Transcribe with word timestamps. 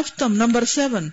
ہفتم 0.00 0.34
number 0.34 0.64
seven 0.64 1.10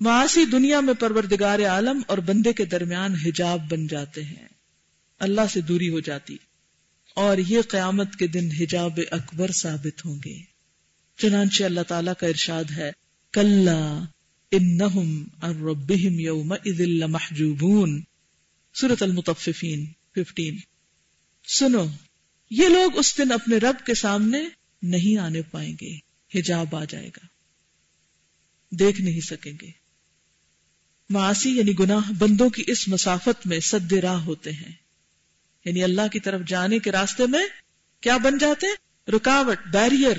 معاشی 0.00 0.44
دنیا 0.44 0.80
میں 0.80 0.94
پروردگار 0.94 1.58
عالم 1.58 2.00
اور 2.06 2.18
بندے 2.18 2.52
کے 2.52 2.64
درمیان 2.64 3.14
حجاب 3.14 3.70
بن 3.70 3.86
جاتے 3.86 4.24
ہیں۔ 4.24 4.48
اللہ 5.18 5.40
سے 5.52 5.60
دوری 5.60 5.88
ہو 5.88 6.00
جاتی۔ 6.00 6.36
اور 7.14 7.38
یہ 7.38 7.62
قیامت 7.68 8.16
کے 8.16 8.26
دن 8.26 8.48
حجاب 8.60 9.00
اکبر 9.10 9.50
ثابت 9.52 10.06
ہوں 10.06 10.18
گے۔ 10.24 10.36
چنانچہ 11.18 11.64
اللہ 11.64 11.80
تعالی 11.80 12.10
کا 12.18 12.26
ارشاد 12.26 12.64
ہے 12.76 12.92
کل 13.32 13.68
ربهم 15.42 16.18
يومئذ 16.18 16.80
لمحجوبون۔ 16.80 18.02
سورة 18.74 18.96
المطففین 19.00 19.86
ففٹین 20.14 20.58
سنو، 21.48 21.86
یہ 22.50 22.68
لوگ 22.68 22.98
اس 22.98 23.18
دن 23.18 23.32
اپنے 23.32 23.56
رب 23.56 23.86
کے 23.86 23.94
سامنے 23.94 24.38
نہیں 24.82 25.20
آنے 25.20 25.42
پائیں 25.42 25.74
گے، 25.80 25.96
حجاب 26.38 26.76
آ 26.76 26.84
جائے 26.84 27.08
گا۔ 27.08 27.33
دیکھ 28.78 29.00
نہیں 29.00 29.20
سکیں 29.20 29.52
گے۔ 29.62 29.70
معاشی 31.10 31.58
یعنی 31.58 31.78
گناہ 31.78 32.12
بندوں 32.18 32.50
کی 32.50 32.64
اس 32.66 32.88
مسافت 32.88 33.46
میں 33.46 33.60
سد 33.60 33.92
راہ 33.92 34.24
ہوتے 34.24 34.52
ہیں۔ 34.52 34.72
یعنی 35.64 35.84
اللہ 35.84 36.08
کی 36.12 36.20
طرف 36.20 36.40
جانے 36.46 36.78
کے 36.78 36.92
راستے 36.92 37.26
میں 37.26 37.46
کیا 38.00 38.16
بن 38.16 38.38
جاتے 38.38 38.66
رکاوٹ 39.10 39.58
بیریئر 39.72 40.16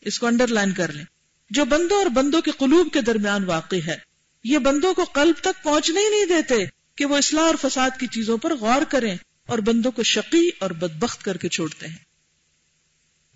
اس 0.00 0.18
کو 0.18 0.26
انڈر 0.26 0.46
لائن 0.46 0.72
کر 0.72 0.92
لیں۔ 0.92 1.04
جو 1.50 1.64
بندوں 1.64 1.96
اور 1.96 2.06
بندوں 2.06 2.40
کے 2.40 2.50
قلوب 2.50 2.92
کے 2.92 3.00
درمیان 3.00 3.44
واقع 3.44 3.76
ہے، 3.86 3.96
یہ 4.44 4.58
بندوں 4.58 4.94
کو 4.94 5.04
قلب 5.04 5.34
تک 5.40 5.64
پہنچنے 5.64 6.00
ہی 6.00 6.08
نہیں 6.08 6.26
دیتے 6.26 6.64
کہ 6.94 7.04
وہ 7.04 7.16
اصلاح 7.16 7.44
اور 7.44 7.54
فساد 7.60 7.90
کی 8.00 8.06
چیزوں 8.06 8.38
پر 8.38 8.56
غور 8.56 8.82
کریں 8.88 9.16
اور 9.46 9.58
بندوں 9.58 9.90
کو 9.90 10.02
شقی 10.02 10.50
اور 10.58 10.70
بدبخت 10.70 11.22
کر 11.22 11.36
کے 11.36 11.48
چھوڑتے 11.48 11.86
ہیں۔ 11.86 11.96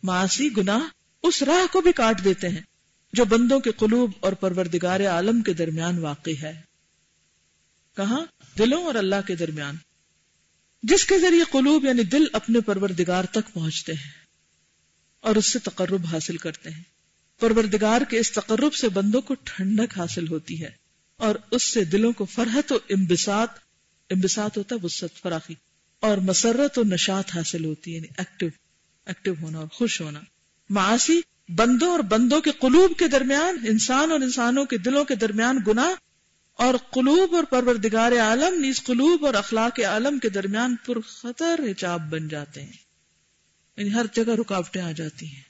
معاشی 0.02 0.56
گناہ 0.56 0.80
اس 1.22 1.42
راہ 1.42 1.72
کو 1.72 1.80
بھی 1.80 1.92
کاٹ 1.92 2.24
دیتے 2.24 2.48
ہیں۔ 2.48 2.60
جو 3.14 3.24
بندوں 3.24 3.60
کے 3.60 3.70
قلوب 3.70 4.10
اور 4.20 4.32
پروردگار 4.32 5.00
عالم 5.00 5.42
کے 5.42 5.52
درمیان 5.52 5.98
واقع 5.98 6.30
ہے۔ 6.42 6.60
کہاں؟ 7.96 8.20
دلوں 8.58 8.84
اور 8.84 8.94
اللہ 8.94 9.26
کے 9.26 9.34
درمیان۔ 9.36 9.76
جس 10.82 11.04
کے 11.04 11.18
ذریعے 11.18 11.44
قلوب 11.50 11.84
یعنی 11.84 12.02
دل 12.02 12.24
اپنے 12.32 12.60
پروردگار 12.60 13.24
تک 13.24 13.52
پہنچتے 13.52 13.92
ہیں 13.92 14.10
اور 15.20 15.36
اس 15.36 15.52
سے 15.52 15.58
تقرب 15.58 16.06
حاصل 16.12 16.36
کرتے 16.36 16.70
ہیں۔ 16.70 16.82
پروردگار 17.40 18.02
کے 18.10 18.18
اس 18.18 18.32
تقرب 18.32 18.74
سے 18.74 18.88
بندوں 18.88 19.20
کو 19.20 19.34
ٹھنڈک 19.34 19.98
حاصل 19.98 20.28
ہوتی 20.28 20.62
ہے 20.62 20.70
اور 21.16 21.34
اس 21.50 21.62
سے 21.62 21.84
دلوں 21.84 22.12
کو 22.12 22.24
فرحت 22.24 22.72
و 22.72 22.78
امبسات 22.90 23.48
امبسات 24.10 24.56
ہوتا 24.56 24.74
ہے 24.74 24.84
وسط 24.86 25.22
فراخی، 25.22 25.54
اور 26.00 26.16
مسرت 26.18 26.78
و 26.78 26.82
نشات 26.84 27.34
حاصل 27.34 27.64
ہوتی 27.64 27.90
ہے 27.90 27.96
یعنی 27.96 28.08
ایکٹیو 28.18 28.48
ایکٹیو 29.06 29.34
ہونا 29.42 29.58
اور 29.58 29.68
خوش 29.72 30.00
ہونا۔ 30.00 30.20
معاشی 30.70 31.20
بندوں 31.48 31.90
اور 31.90 32.00
بندوں 32.00 32.40
کے 32.40 32.50
قلوب 32.50 32.98
کے 32.98 33.08
درمیان، 33.08 33.56
انسان 33.68 34.12
اور 34.12 34.20
انسانوں 34.20 34.64
کے 34.64 34.78
دلوں 34.78 35.04
کے 35.04 35.14
درمیان 35.14 35.58
گنا 35.66 35.94
اور 36.52 36.74
قلوب 36.90 37.34
اور 37.34 37.44
پروردگار 37.44 38.12
عالم 38.12 38.60
نیز 38.60 38.84
قلوب 38.84 39.26
اور 39.26 39.34
اخلاق 39.34 39.80
عالم 39.80 40.18
کے 40.18 40.28
درمیان 40.28 40.76
پر 40.86 41.00
خطر 41.00 41.60
حجاب 41.70 42.10
بن 42.10 42.28
جاتے 42.28 42.62
ہیں۔ 42.62 42.72
یعنی 43.76 43.94
ہر 43.94 44.06
جگہ 44.14 44.32
رکاوٹیں 44.40 44.82
آ 44.82 44.92
جاتی 44.92 45.26
ہیں۔ 45.26 45.42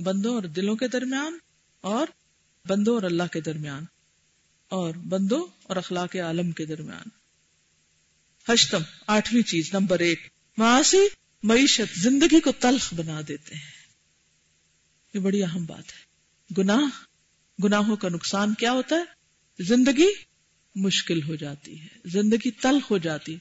بندوں 0.00 0.34
اور 0.34 0.42
دلوں 0.42 0.76
کے 0.76 0.88
درمیان 0.88 1.38
اور 1.80 2.06
بندوں 2.68 2.94
اور 2.94 3.02
اللہ 3.02 3.22
کے 3.32 3.40
درمیان 3.40 3.84
اور 4.68 4.94
بندوں 4.94 5.46
اور 5.62 5.76
اخلاق 5.76 6.16
عالم 6.16 6.50
کے 6.50 6.66
درمیان۔ 6.66 7.08
ہشتم، 8.52 8.82
آٹھویں 9.06 9.42
چیز، 9.42 9.70
نمبر 9.72 9.98
ایک 9.98 10.20
معاشی 10.56 11.06
معیشت، 11.42 11.98
زندگی 11.98 12.40
کو 12.40 12.52
تلخ 12.52 12.94
بنا 12.94 13.20
دیتے 13.28 13.54
ہیں۔ 13.54 13.77
یہ 15.14 15.20
بڑی 15.20 15.42
اہم 15.42 15.64
بات 15.64 15.84
ہے۔ 15.84 16.08
گناہ، 16.58 17.04
گناہوں 17.64 17.96
کا 17.96 18.08
نقصان 18.08 18.54
کیا 18.54 18.72
ہوتا 18.72 18.96
ہے؟ 18.96 19.04
زندگی 19.62 20.06
مشکل 20.74 21.22
ہو 21.22 21.34
جاتی 21.34 21.80
ہے، 21.80 21.86
زندگی 22.04 22.50
تلخ 22.50 22.90
ہو 22.90 22.98
جاتی۔ 22.98 23.36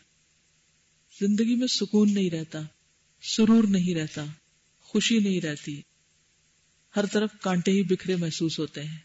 زندگی 1.19 1.55
میں 1.55 1.67
سکون 1.67 2.13
نہیں 2.13 2.29
رہتا، 2.29 2.59
سرور 3.21 3.63
نہیں 3.63 3.95
رہتا، 3.95 4.25
خوشی 4.79 5.19
نہیں 5.19 5.41
رہتی۔ 5.41 5.81
ہر 6.95 7.05
طرف 7.05 7.29
کانٹے 7.41 7.71
ہی 7.71 7.83
بکھرے 7.83 8.15
محسوس 8.15 8.59
ہوتے 8.59 8.83
ہیں۔ 8.83 8.97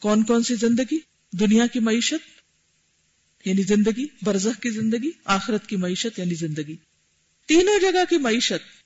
کون 0.00 0.22
کون 0.22 0.42
سی 0.42 0.54
زندگی؟ 0.54 0.98
دنیا 1.32 1.66
کی 1.66 1.80
معیشت 1.80 2.40
یعنی 3.44 3.62
زندگی، 3.62 4.06
برزخ 4.22 4.60
کی 4.60 4.70
زندگی، 4.70 5.10
آخرت 5.24 5.66
کی 5.66 5.76
معیشت 5.76 6.18
یعنی 6.18 6.34
زندگی۔ 6.34 6.76
تینوں 7.46 7.80
جگہ 7.80 8.04
کی 8.10 8.18
معیشت 8.18 8.77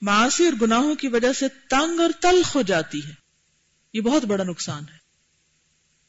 معاشی 0.00 0.44
اور 0.44 0.52
گناہوں 0.62 0.94
کی 0.94 1.08
وجہ 1.08 1.32
سے 1.32 1.48
تنگ 1.48 2.00
اور 2.00 2.10
تلخ 2.20 2.56
ہو 2.56 2.62
جاتی 2.62 3.04
ہے۔ 3.04 3.12
یہ 3.94 4.00
بہت 4.00 4.24
بڑا 4.24 4.44
نقصان 4.44 4.82
ہے۔ 4.82 4.98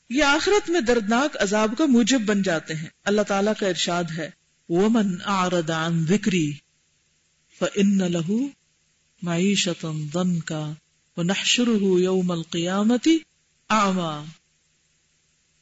یہ 0.09 0.23
آخرت 0.23 0.69
میں 0.69 0.81
دردناک 0.81 1.37
عذاب 1.39 1.73
کا 1.77 1.85
موجب 1.85 2.21
بن 2.21 2.41
جاتے 2.41 2.73
ہیں۔ 2.73 2.89
اللہ 3.05 3.21
تعالیٰ 3.21 3.53
کا 3.59 3.67
ارشاد 3.67 4.03
ہے، 4.17 4.29
ومن 4.69 5.15
اعرض 5.25 5.69
عن 5.69 6.05
ذکری 6.05 6.53
فإن 7.59 7.97
له 7.97 8.35
معیشتا 9.21 9.91
ضنکا 10.13 10.73
ونحشره 11.17 11.99
یوم 11.99 12.31
القیامت 12.31 13.07
اعما 13.69 14.23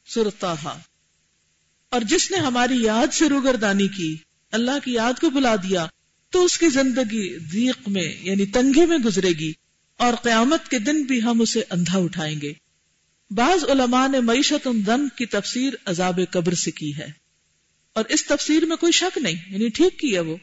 سورتاہا 0.06 0.78
اور 1.88 2.00
جس 2.00 2.30
نے 2.30 2.36
ہماری 2.36 2.82
یاد 2.82 3.14
سے 3.14 3.28
روگردانی 3.28 3.88
کی، 3.88 4.16
اللہ 4.52 4.84
کی 4.84 4.92
یاد 4.92 5.20
کو 5.20 5.30
بلا 5.30 5.56
دیا 5.56 5.86
تو 6.36 6.44
اس 6.44 6.58
کی 6.58 6.68
زندگی 6.68 7.38
ذیق 7.38 7.88
میں 7.88 8.16
یعنی 8.20 8.46
تنگی 8.46 8.86
میں 8.86 8.98
گزرے 8.98 9.28
گی 9.28 9.52
اور 9.96 10.14
قیامت 10.14 10.68
کے 10.68 10.78
دن 10.78 11.02
بھی 11.02 11.22
ہم 11.22 11.40
اسے 11.40 11.62
اندھا 11.70 11.98
اٹھائیں 11.98 12.40
گے۔ 12.40 12.52
بعض 13.30 13.64
علماء 13.64 14.08
نے 14.08 14.20
معیشت 14.20 14.68
دن 14.86 15.08
کی 15.08 15.26
تفسیر 15.26 15.72
عذاب 15.84 16.20
قبر 16.30 16.54
سے 16.54 16.70
کی 16.70 16.96
ہے۔ 16.96 17.06
اور 17.92 18.04
اس 18.08 18.26
تفسیر 18.26 18.64
میں 18.64 18.76
کوئی 18.76 18.92
شک 18.92 19.18
نہیں 19.18 19.52
یعنی 19.52 19.68
ٹھیک 19.68 19.98
کی 19.98 20.14
ہے 20.14 20.20
وہ۔ 20.20 20.36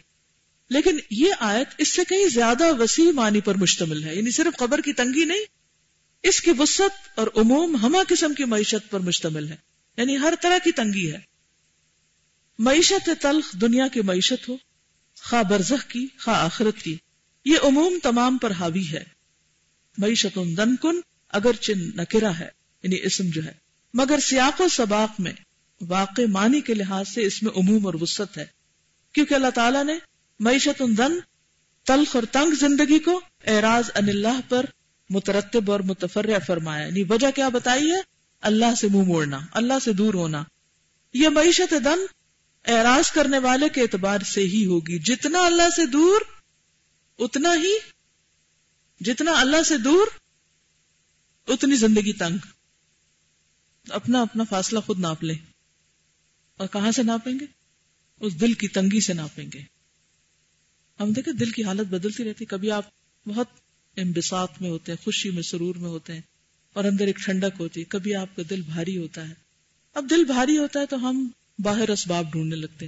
لیکن 0.70 0.98
یہ 1.12 1.34
آیت 1.40 1.68
اس 1.78 1.96
سے 1.96 2.02
کہیں 2.10 2.28
زیادہ 2.28 2.75
وسیع 2.80 3.12
معنی 3.12 3.42
پر 3.42 3.56
مشتمل 3.56 4.04
ہے 4.04 4.16
یعنی 4.16 4.31
صرف 4.31 4.58
قبر 4.58 4.81
کی 4.81 4.94
تنگی 4.94 5.25
نہیں، 5.25 5.46
اس 6.24 6.42
کی 6.42 6.52
وسط 6.60 7.20
اور 7.20 7.28
عموم 7.36 7.75
ہما 7.75 8.00
قسم 8.08 8.34
کی 8.34 8.46
معیشت 8.46 8.92
پر 8.92 9.00
مشتمل 9.00 9.48
ہے۔ 9.48 9.56
یعنی 9.98 10.18
ہر 10.18 10.34
طرح 10.42 10.58
کی 10.64 10.72
تنگی 10.72 11.12
ہے۔ 11.12 11.20
معیشت 12.60 13.10
تلخ 13.22 13.54
دنیا 13.54 13.88
کی 13.88 14.02
معیشت 14.02 14.50
ہو 14.50 14.58
خواہ 15.23 15.44
برزخ 15.44 15.88
کی، 15.88 16.07
خواہ 16.19 16.38
آخرت 16.38 16.81
کی۔ 16.81 16.97
یہ 17.45 17.56
عموم 17.63 17.97
تمام 18.03 18.38
پر 18.38 18.51
حاوی 18.51 18.88
ہے۔ 18.91 19.03
معیشت 19.97 20.35
دن 20.35 20.75
کن 20.75 20.95
اگر 21.29 21.53
چن 21.53 21.79
نکرا 21.79 22.39
ہے 22.39 22.50
یعنی 22.84 22.97
اسم 23.03 23.23
جو 23.28 23.44
ہے۔ 23.44 23.51
مگر 23.94 24.19
سیاق 24.19 24.62
و 24.62 24.67
سباق 24.67 25.19
میں، 25.19 25.31
واقع 25.81 26.22
معنی 26.28 26.62
کے 26.62 26.73
لحاظ 26.73 27.09
سے 27.09 27.25
اس 27.25 27.44
میں 27.44 27.51
عموم 27.51 27.85
اور 27.85 27.94
وسط 28.01 28.38
ہے۔ 28.38 28.45
کیونکہ 29.13 29.33
اللہ 29.33 29.50
تعالیٰ 29.50 29.83
نے 29.83 29.94
معیشت 30.39 30.81
دن، 30.97 31.19
تلخ 31.85 32.16
اور 32.16 32.23
تنگ 32.31 32.51
زندگی 32.51 33.00
کو 33.00 33.22
اعراض 33.47 33.91
ان 33.95 34.09
اللہ 34.09 34.39
پر 34.50 34.66
مترتب 35.09 35.72
اور 35.72 35.79
متفر 35.79 36.29
فرمایا۔ 36.47 36.85
یعنی 36.85 37.03
وجہ 37.09 37.31
کیا 37.35 37.50
بتائی 37.50 37.91
ہے؟ 37.91 38.00
اللہ 38.41 38.75
سے 38.78 38.88
منہ 38.88 39.03
موڑنا، 39.03 39.39
اللہ 39.51 39.73
سے 39.83 39.94
دور 39.94 40.13
ہونا۔ 40.13 40.44
یہ 41.13 41.29
معیشت 41.29 41.73
دن 41.85 42.22
اعراض 42.66 43.12
کرنے 43.12 43.40
والے 43.40 43.69
کے 43.69 43.81
اعتبار 43.81 44.19
سے 44.19 44.41
ہی 44.41 44.66
ہوگی۔ 44.66 45.00
جتنا 45.00 45.46
اللہ 45.46 45.69
سے 45.75 45.85
دور، 45.85 46.22
اتنا 47.19 47.50
ہی، 47.50 47.78
جتنا 49.00 49.31
اللہ 49.40 49.63
سے 49.63 49.78
دور، 49.78 50.07
اتنی 51.47 51.75
زندگی 51.75 52.13
تنگ۔ 52.13 52.38
اپنا 53.90 54.22
اپنا 54.22 54.44
فاصلہ 54.44 54.79
خود 54.79 55.00
ناپ 55.00 55.24
لیں۔ 55.24 55.38
اور 56.57 56.68
کہاں 56.68 56.91
سے 56.91 57.03
ناپیں 57.03 57.34
گے؟ 57.40 57.46
اس 58.19 58.41
دل 58.41 58.53
کی 58.53 58.68
تنگی 58.68 59.00
سے 59.00 59.13
ناپیں 59.13 59.45
گے۔ 59.53 59.59
ہم 61.00 61.12
دیکھیں 61.12 61.34
دل 61.34 61.51
کی 61.51 61.63
حالت 61.63 61.88
بدلتی 61.88 62.24
رہتی۔ 62.24 62.45
کبھی 62.45 62.72
آپ 62.72 62.85
بہت 63.28 63.47
امبساط 63.97 64.51
میں 64.62 64.69
ہوتے 64.69 64.91
ہیں، 64.91 65.03
خوشی 65.03 65.30
میں، 65.30 65.44
سرور 65.44 65.75
میں 65.75 65.90
ہوتے 65.90 66.13
ہیں 66.13 66.22
اور 66.74 66.84
اندر 66.84 67.07
ایک 67.07 67.18
ٹھنڈک 67.18 67.56
ہوتی۔ 67.59 67.80
ہے 67.80 67.85
کبھی 67.85 68.15
آپ 68.15 68.36
کا 68.36 68.42
دل 68.50 68.62
بھاری 68.62 68.98
ہوتا 68.98 69.30
ہے۔ 69.30 69.33
اب 69.94 70.06
دل 70.10 70.24
بھاری 70.24 70.57
ہوتا 70.57 70.80
ہے 70.80 70.86
تو 70.86 71.10
ہم 71.10 71.30
باہر 71.59 71.89
اسباب 71.89 72.31
ڈھونڈنے 72.31 72.55
لگتے 72.55 72.88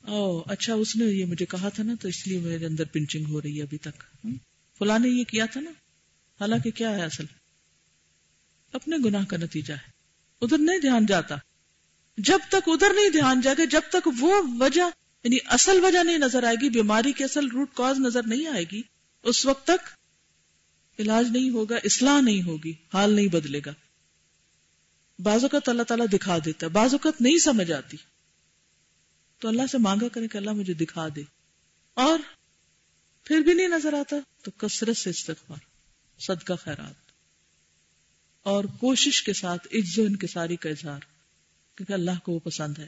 او 0.00 0.40
اچھا 0.40 0.74
اس 0.74 0.96
نے 0.96 1.04
یہ 1.04 1.24
مجھے 1.24 1.46
کہا 1.46 1.68
تھا 1.68 1.82
نا، 1.82 1.94
تو 2.00 2.08
اس 2.08 2.26
لیے 2.26 2.38
میرے 2.38 2.66
اندر 2.66 2.84
پنچنگ 2.84 3.24
ہو 3.26 3.42
رہی 3.42 3.58
ہے 3.58 3.62
ابھی 3.62 3.78
تک۔ 3.78 4.26
فلاں 4.78 4.98
نے 4.98 5.08
یہ 5.08 5.24
کیا 5.24 5.46
تھا 5.46 5.60
نا؟ 5.60 5.70
حالانکہ 6.40 6.70
کیا 6.70 6.90
ہے 6.90 7.02
اصل؟ 7.02 7.24
اپنے 8.72 8.96
گناہ 9.04 9.24
کا 9.24 9.36
نتیجہ 9.36 9.72
ہے۔ 9.72 9.90
ادھر 10.40 10.58
نہیں 10.58 10.78
دھیان 10.78 11.06
جاتا۔ 11.06 11.36
جب 12.18 12.38
تک 12.48 12.68
ادھر 12.68 12.86
نہیں 12.94 13.10
دھیان 13.10 13.40
جائے 13.40 13.56
گا 13.58 13.64
جب 13.64 13.80
تک 13.90 14.08
وہ 14.20 14.42
وجہ 14.60 14.90
یعنی 15.24 15.36
اصل 15.44 15.84
وجہ 15.84 16.04
نہیں 16.04 16.18
نظر 16.18 16.44
آئے 16.44 16.56
گی، 16.62 16.68
بیماری 16.68 17.12
کی 17.12 17.24
اصل 17.24 17.48
روٹ 17.48 17.68
کاز 17.74 17.98
نظر 17.98 18.22
نہیں 18.26 18.46
آئے 18.46 18.64
گی، 18.72 18.82
اس 19.22 19.46
وقت 19.46 19.66
تک 19.66 19.88
علاج 20.98 21.26
نہیں 21.30 21.50
ہوگا، 21.50 21.76
اصلاح 21.84 22.20
نہیں 22.20 22.42
ہوگی، 22.42 22.72
حال 22.94 23.12
نہیں 23.12 23.28
بدلے 23.28 23.60
گا۔ 23.66 23.72
بعض 25.18 25.42
اوقات 25.42 25.68
اللہ 25.68 25.82
تعالیٰ 25.82 26.06
دکھا 26.12 26.38
دیتا 26.44 26.66
ہے، 26.66 26.70
بعض 26.70 26.92
اوقات 26.92 27.20
نہیں 27.20 27.38
سمجھ 27.38 27.72
آتی۔ 27.72 27.96
تو 29.38 29.48
اللہ 29.48 29.62
سے 29.70 29.78
مانگا 29.78 30.08
کرے 30.08 30.28
کہ 30.28 30.38
اللہ 30.38 30.50
مجھے 30.50 30.74
دکھا 30.74 31.08
دے۔ 31.16 31.22
اور 31.94 32.18
پھر 33.24 33.40
بھی 33.40 33.54
نہیں 33.54 33.68
نظر 33.68 33.92
آتا، 33.92 34.16
تو 34.42 34.50
کثرت 34.50 34.96
سے 34.96 35.10
استغفار، 35.10 35.56
صدقہ 36.18 36.52
خیرات۔ 36.54 36.94
اور 38.42 38.64
کوشش 38.64 39.22
کے 39.22 39.32
ساتھ 39.32 39.68
عز 39.72 39.98
و 39.98 40.02
انکساری 40.02 40.56
کا 40.56 40.70
اظہار، 40.70 41.00
کیونکہ 41.76 41.92
اللہ 41.92 42.10
کو 42.24 42.32
وہ 42.32 42.38
پسند 42.38 42.78
ہے۔ 42.78 42.86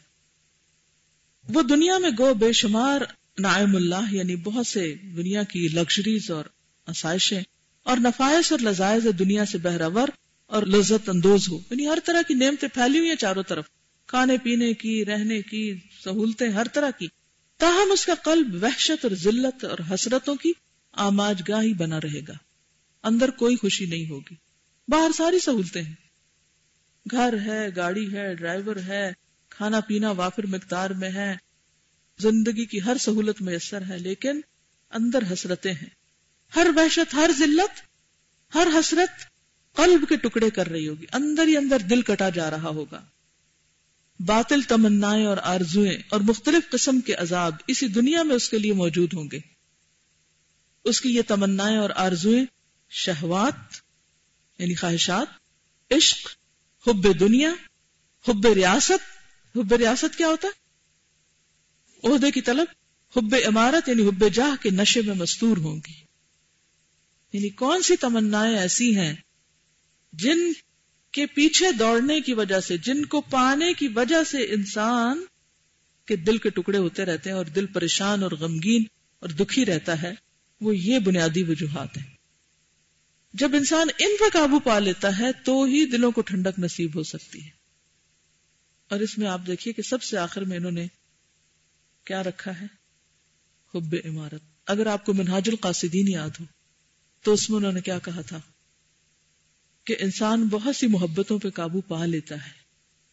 وہ 1.48 1.62
دنیا 1.62 1.98
میں 1.98 2.10
گو 2.18 2.34
بے 2.34 2.52
شمار 2.52 3.00
نائم 3.38 3.76
اللہ 3.76 4.14
یعنی 4.14 4.36
بہت 4.36 4.66
سے 4.66 4.94
دنیا 4.94 5.42
کی 5.42 5.68
لگژریز 5.68 6.30
اور 6.30 6.44
آسائشیں، 6.86 7.42
اور 7.82 7.96
نفائش 7.96 8.52
اور 8.52 8.60
لذائز 8.60 9.06
دنیا 9.18 9.44
سے 9.44 9.58
بہراور 9.58 10.08
اور 10.48 10.62
لذت 10.62 11.08
اندوز 11.08 11.48
ہو۔ 11.48 11.58
یعنی 11.70 11.88
ہر 11.88 11.98
طرح 12.04 12.22
کی 12.28 12.34
نعمتیں 12.34 12.68
پھیلی 12.68 12.98
ہوئی 12.98 13.08
ہیں 13.08 13.16
چاروں 13.16 13.42
طرف۔ 13.42 13.64
کھانے 14.06 14.36
پینے 14.36 14.74
کی، 14.74 15.04
رہنے 15.04 15.42
کی، 15.42 15.78
سہولتیں 16.04 16.48
ہر 16.48 16.68
طرح 16.68 16.90
کی۔ 16.90 17.06
تاہم 17.56 17.92
اس 17.92 18.06
کا 18.06 18.14
قلب 18.14 18.64
وحشت 18.64 19.04
اور 19.04 19.14
ذلت 19.14 19.64
اور 19.64 19.78
حسرتوں 19.94 20.34
کی 20.34 20.52
آماج 20.92 21.42
گاہ 21.48 21.66
بنا 21.78 22.00
رہے 22.00 22.20
گا۔ 22.28 22.32
اندر 23.02 23.30
کوئی 23.30 23.56
خوشی 23.56 23.86
نہیں 23.86 24.10
ہوگی۔ 24.10 24.34
باہر 24.88 25.10
ساری 25.16 25.38
سہولتیں 25.38 25.82
ہیں۔ 25.82 25.94
گھر 27.10 27.34
ہے، 27.44 27.68
گاڑی 27.76 28.14
ہے، 28.14 28.34
ڈرائیور 28.34 28.76
ہے، 28.76 29.12
کھانا 29.48 29.80
پینا 29.80 30.10
وافر 30.10 30.46
مقدار 30.46 30.90
میں 30.90 31.10
ہے۔ 31.10 31.36
زندگی 32.18 32.64
کی 32.64 32.82
ہر 32.82 32.96
سہولت 32.98 33.42
میسر 33.42 33.82
ہے، 33.88 33.98
لیکن 33.98 34.40
اندر 34.90 35.32
حسرتیں 35.32 35.72
ہیں۔ 35.72 35.90
ہر 36.56 36.66
وحشت، 36.76 37.14
ہر 37.14 37.30
ذلت، 37.38 37.80
ہر 38.54 38.66
حسرت 38.80 39.37
قلب 39.78 40.08
کے 40.08 40.16
ٹکڑے 40.16 40.50
کر 40.50 40.66
رہی 40.66 40.88
ہوگی۔ 40.88 41.06
اندر 41.12 41.46
ہی 41.46 41.56
اندر 41.56 41.78
دل 41.78 42.02
کٹا 42.02 42.28
جا 42.28 42.50
رہا 42.50 42.68
ہوگا۔ 42.68 43.04
باطل 44.20 44.62
تمنائیں 44.62 45.26
اور 45.26 45.36
آرزویں 45.42 45.98
اور 46.08 46.20
مختلف 46.20 46.70
قسم 46.70 47.00
کے 47.00 47.14
عذاب 47.14 47.54
اسی 47.66 47.88
دنیا 47.88 48.22
میں 48.22 48.36
اس 48.36 48.48
کے 48.48 48.58
لیے 48.58 48.72
موجود 48.72 49.14
ہوں 49.14 49.28
گے۔ 49.32 49.38
اس 50.84 51.00
کی 51.00 51.16
یہ 51.16 51.22
تمنائیں 51.26 51.76
اور 51.76 51.90
آرزویں 51.96 52.44
شہوات 52.90 53.74
یعنی 54.58 54.74
خواہشات، 54.74 55.26
عشق، 55.92 56.28
حب 56.88 57.20
دنیا، 57.20 57.50
حب 58.28 58.46
ریاست۔ 58.46 59.18
حب 59.56 59.74
ریاست 59.74 60.18
کیا 60.18 60.26
ہوتا 60.26 60.48
ہے؟ 60.48 60.68
عہدے 62.12 62.30
کی 62.30 62.40
طلب۔ 62.40 62.66
حب 63.16 63.34
عمارت 63.46 63.88
یعنی 63.88 64.08
حب 64.08 64.24
جاہ 64.34 64.62
کے 64.62 64.70
نشے 64.70 65.02
میں 65.02 65.14
مستور 65.14 65.56
ہوں 65.56 65.76
گی۔ 65.76 65.92
یعنی 67.32 67.48
کون 67.48 67.82
سی 67.82 67.96
تمنائیں 67.96 68.58
ایسی 68.58 68.96
ہیں 68.96 69.14
جن 70.12 70.38
کے 71.12 71.26
پیچھے 71.26 71.72
دوڑنے 71.72 72.20
کی 72.20 72.32
وجہ 72.32 72.60
سے، 72.60 72.76
جن 72.76 73.04
کو 73.04 73.20
پانے 73.20 73.72
کی 73.72 73.88
وجہ 73.88 74.24
سے 74.24 74.38
انسان 74.38 75.24
کے 76.04 76.16
دل 76.16 76.38
کے 76.38 76.50
ٹکڑے 76.50 76.78
ہوتے 76.78 77.04
رہتے 77.04 77.30
ہیں 77.30 77.36
اور 77.36 77.44
دل 77.44 77.66
پریشان 77.66 78.22
اور 78.22 78.30
غمگین 78.30 78.82
اور 79.20 79.28
دکھی 79.28 79.66
رہتا 79.66 80.02
ہے، 80.02 80.12
وہ 80.60 80.76
یہ 80.76 80.98
بنیادی 80.98 81.42
وجوہات 81.42 81.96
ہیں۔ 81.96 82.04
جب 83.34 83.54
انسان 83.54 83.86
ان 83.98 84.16
پر 84.20 84.26
قابو 84.32 84.58
پا 84.58 84.78
لیتا 84.78 85.18
ہے، 85.18 85.32
تو 85.44 85.64
ہی 85.64 85.86
دلوں 85.86 86.12
کو 86.12 86.20
ٹھنڈک 86.20 86.58
نصیب 86.58 86.90
ہو 86.94 87.02
سکتی 87.02 87.44
ہے۔ 87.44 87.50
اور 88.88 89.00
اس 89.00 89.18
میں 89.18 89.26
آپ 89.26 89.40
دیکھیے 89.46 89.74
کہ 89.74 89.82
سب 89.82 90.02
سے 90.02 90.18
آخر 90.18 90.42
میں 90.42 90.56
انہوں 90.56 90.72
نے 90.72 90.86
کیا 92.04 92.22
رکھا 92.22 92.60
ہے؟ 92.60 92.66
حب 93.74 93.94
عمارت۔ 94.04 94.42
اگر 94.66 94.86
آپ 94.86 95.04
کو 95.04 95.14
منہاج 95.14 95.42
القاصدین 95.46 96.08
یاد 96.08 96.30
ہو، 96.40 96.44
تو 97.22 97.32
اس 97.32 97.50
میں 97.50 97.56
انہوں 97.56 97.72
نے 97.72 97.80
کیا 97.80 97.98
کہا 97.98 98.20
تھا؟ 98.20 98.40
کہ 99.88 99.96
انسان 100.00 100.48
بہت 100.48 100.76
سی 100.76 100.86
محبتوں 100.86 101.38
پہ 101.38 101.50
قابو 101.50 101.80
پا 101.80 102.06
لیتا 102.06 102.46
ہے۔ 102.46 102.50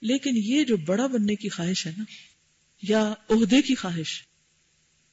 لیکن 0.02 0.32
یہ 0.34 0.64
جو 0.64 0.78
بڑا 0.78 1.08
بننے 1.08 1.36
کی 1.36 1.50
خواہش 1.50 1.88
ہے 1.88 1.92
نا، 1.98 2.04
یا 2.82 3.14
عہدے 3.30 3.62
کی 3.62 3.76
خواہش، 3.76 4.24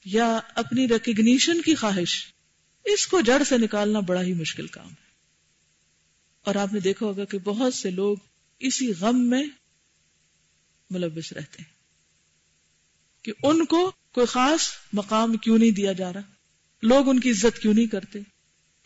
یا 0.04 0.40
اپنی 0.54 0.88
ریکگنیشن 0.88 1.62
کی 1.62 1.74
خواہش، 1.74 2.32
اس 2.84 3.06
کو 3.06 3.20
جڑ 3.20 3.42
سے 3.48 3.58
نکالنا 3.58 4.00
بڑا 4.00 4.22
ہی 4.22 4.32
مشکل 4.32 4.66
کام 4.66 4.88
ہے۔ 4.88 5.10
اور 6.44 6.54
آپ 6.54 6.72
نے 6.72 6.80
دیکھا 6.80 7.06
ہوگا 7.06 7.24
کہ 7.24 7.38
بہت 7.38 7.74
سے 7.74 7.90
لوگ 7.90 8.16
اسی 8.58 8.92
غم 9.00 9.20
میں 9.20 9.44
ملوث 10.90 11.32
رہتے 11.32 11.62
ہیں۔ 11.62 11.72
کہ 13.22 13.32
ان 13.42 13.64
کو 13.64 13.92
کوئی 14.12 14.26
خاص 14.26 14.60
مقام 14.92 15.36
کیوں 15.36 15.58
نہیں 15.58 15.70
دیا 15.70 15.92
جا 15.92 16.12
رہا؟ 16.12 16.20
لوگ 16.82 17.08
ان 17.08 17.20
کی 17.20 17.30
عزت 17.30 17.58
کیوں 17.58 17.74
نہیں 17.74 17.86
کرتے؟ 17.86 18.18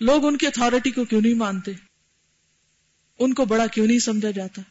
لوگ 0.01 0.27
ان 0.27 0.37
کی 0.37 0.47
اتارٹی 0.47 0.91
کو 0.91 1.05
کیوں 1.05 1.21
نہیں 1.21 1.35
مانتے؟ 1.35 1.73
ان 3.19 3.35
کو 3.35 3.45
بڑا 3.45 3.67
کیوں 3.67 3.87
نہیں 3.87 3.99
سمجھا 3.99 4.31
جاتا؟ 4.31 4.63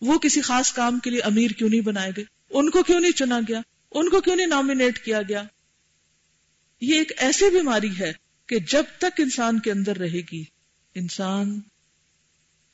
وہ 0.00 0.18
کسی 0.18 0.40
خاص 0.40 0.72
کام 0.72 0.98
کے 0.98 1.10
لیے 1.10 1.20
امیر 1.20 1.50
کیوں 1.50 1.68
نہیں 1.68 1.80
بنائے 1.80 2.12
گئے؟ 2.16 2.24
ان 2.50 2.70
کو 2.70 2.82
کیوں 2.82 3.00
نہیں 3.00 3.12
چنا 3.12 3.40
گیا؟ 3.48 3.60
ان 3.92 4.08
کو 4.08 4.20
کیوں 4.20 4.36
نہیں 4.36 4.46
نامینیٹ 4.46 5.04
کیا 5.04 5.22
گیا؟ 5.22 5.42
یہ 6.80 6.98
ایک 6.98 7.12
ایسی 7.16 7.50
بیماری 7.50 7.98
ہے 7.98 8.12
کہ 8.46 8.58
جب 8.58 8.82
تک 8.98 9.20
انسان 9.20 9.58
کے 9.58 9.72
اندر 9.72 9.96
رہے 9.96 10.20
گی، 10.32 10.44
انسان 10.94 11.60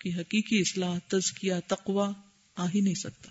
کی 0.01 0.15
حقیقی 0.15 0.61
اصلاح، 0.61 0.99
تزکیہ 1.09 1.55
تقوا 1.67 2.13
آ 2.57 2.67
ہی 2.75 2.81
نہیں 2.81 2.95
سکتا۔ 2.95 3.31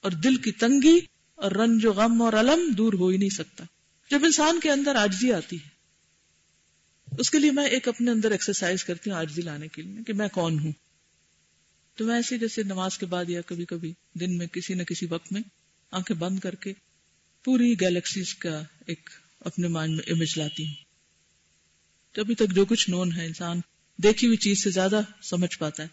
اور 0.00 0.12
دل 0.12 0.36
کی 0.36 0.52
تنگی 0.52 1.00
اور 1.34 1.52
رنج 1.52 1.86
و 1.86 1.92
غم 1.92 2.22
اور 2.22 2.32
علم 2.32 2.72
دور 2.72 2.92
ہو 2.92 3.08
ہی 3.08 3.16
نہیں 3.16 3.36
سکتا۔ 3.36 3.64
جب 4.10 4.24
انسان 4.24 4.60
کے 4.60 4.70
اندر 4.70 4.94
آجزی 4.94 5.32
آتی 5.32 5.56
ہے 5.56 5.77
اس 7.18 7.30
کے 7.30 7.38
لیے 7.38 7.50
میں 7.50 7.66
ایک 7.66 7.88
اپنے 7.88 8.10
اندر 8.10 8.30
ایکسرسائز 8.30 8.84
کرتی 8.84 9.10
ہوں 9.10 9.16
آجزی 9.16 9.42
لانے 9.42 9.68
کے 9.68 9.82
لیے 9.82 9.98
کہ 10.06 10.12
میں 10.12 10.28
کون 10.28 10.58
ہوں؟ 10.58 10.72
تو 11.94 12.04
میں 12.04 12.14
ایسے 12.14 12.38
جیسے 12.38 12.62
نماز 12.62 12.98
کے 12.98 13.06
بعد 13.06 13.24
یا 13.28 13.40
کبھی 13.40 13.64
کبھی 13.64 13.92
دن 14.20 14.38
میں 14.38 14.46
کسی 14.46 14.74
نہ 14.74 14.82
کسی 14.82 15.06
وقت 15.06 15.32
میں 15.32 15.40
آنکھیں 15.90 16.16
بند 16.16 16.38
کر 16.38 16.54
کے 16.54 16.72
پوری 17.44 17.80
گیلیکسیز 17.80 18.34
کا 18.34 18.62
ایک 18.86 19.10
اپنے 19.40 19.68
مائنڈ 19.68 19.96
میں 19.96 20.12
امیج 20.12 20.38
لاتی 20.38 20.66
ہوں۔ 20.66 20.74
تو 22.12 22.22
ابھی 22.22 22.34
تک 22.34 22.54
جو 22.54 22.64
کچھ 22.64 22.90
نون 22.90 23.12
ہے، 23.12 23.26
انسان 23.26 23.60
دیکھی 24.02 24.26
ہوئی 24.26 24.36
چیز 24.36 24.64
سے 24.64 24.70
زیادہ 24.70 25.00
سمجھ 25.22 25.58
پاتا 25.58 25.82
ہے۔ 25.82 25.88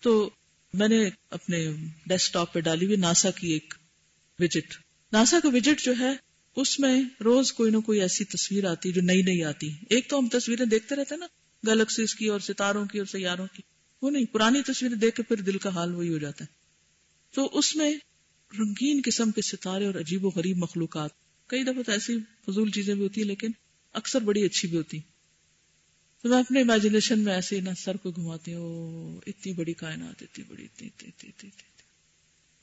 تو 0.00 0.30
میں 0.74 0.88
نے 0.88 1.10
اپنے 1.30 1.66
ڈیسک 2.06 2.32
ٹاپ 2.32 2.52
پہ 2.52 2.60
ڈالی 2.60 2.86
ہوئی 2.86 2.96
ناسا 2.96 3.30
کی 3.30 3.52
ایک 3.52 3.74
وجٹ 4.38 4.74
ناسا 5.12 5.36
کا 5.42 5.48
وجٹ 5.48 5.84
جو 5.84 5.92
ہے 6.00 6.29
اس 6.56 6.80
میں 6.80 7.02
روز 7.24 7.52
کوئی 7.52 7.70
نہ 7.70 7.76
کوئی 7.76 8.00
ایسی 8.00 8.24
تصویر 8.24 8.64
آتی 8.64 8.92
جو 8.92 9.00
نئی 9.02 9.22
نئی 9.22 9.44
آتی 9.44 9.70
ایک 9.90 10.08
تو 10.08 10.18
ہم 10.18 10.28
تصویریں 10.28 10.66
دیکھتے 10.66 10.94
رہتے 10.94 11.14
ہیں 11.14 11.20
نا، 11.20 11.26
گلیکسیز 11.70 12.14
کی 12.14 12.26
اور 12.26 12.40
ستاروں 12.40 12.86
کی 12.86 12.98
اور 12.98 13.06
سیاروں 13.06 13.46
کی۔ 13.52 13.62
وہ 14.02 14.10
نہیں، 14.10 14.24
پرانی 14.24 14.62
تصویریں 14.62 14.96
دیکھ 14.96 15.16
کے 15.16 15.22
پھر 15.22 15.36
دل 15.36 15.58
کا 15.58 15.70
حال 15.70 15.94
وہی 15.94 16.08
ہو 16.08 16.18
جاتا 16.18 16.44
ہے۔ 16.44 16.54
تو 17.34 17.58
اس 17.58 17.76
میں 17.76 17.92
رنگین 18.58 19.00
قسم 19.04 19.30
کے 19.30 19.42
ستارے 19.42 19.86
اور 19.86 19.94
عجیب 19.94 20.24
و 20.24 20.28
غریب 20.28 20.56
مخلوقات۔ 20.56 21.10
کئی 21.46 21.62
دفعہ 21.62 21.82
تو 21.82 21.92
ایسی 21.92 22.18
فضول 22.18 22.70
چیزیں 22.70 22.94
بھی 22.94 23.02
ہوتی 23.02 23.20
ہیں، 23.20 23.28
لیکن 23.28 23.50
اکثر 23.92 24.20
بڑی 24.20 24.44
اچھی 24.44 24.68
بھی 24.68 24.76
ہوتی 24.76 24.98
تو 26.22 26.28
میں 26.28 26.38
اپنے 26.38 26.60
امیجنیشن 26.60 27.20
میں 27.20 27.32
ایسے 27.32 27.60
نا 27.60 27.70
سر 27.74 27.96
کو 27.96 28.10
گھماتی 28.10 28.54
ہوں 28.54 29.20
اتنی 29.26 29.52
بڑی 29.52 29.72
کائنات، 29.72 30.22
اتنی 30.22 30.44
بڑی، 30.48 30.64
اتنی 30.64 30.88
اتنی 30.88 31.08
اتنی 31.08 31.30
اتنی 31.36 31.50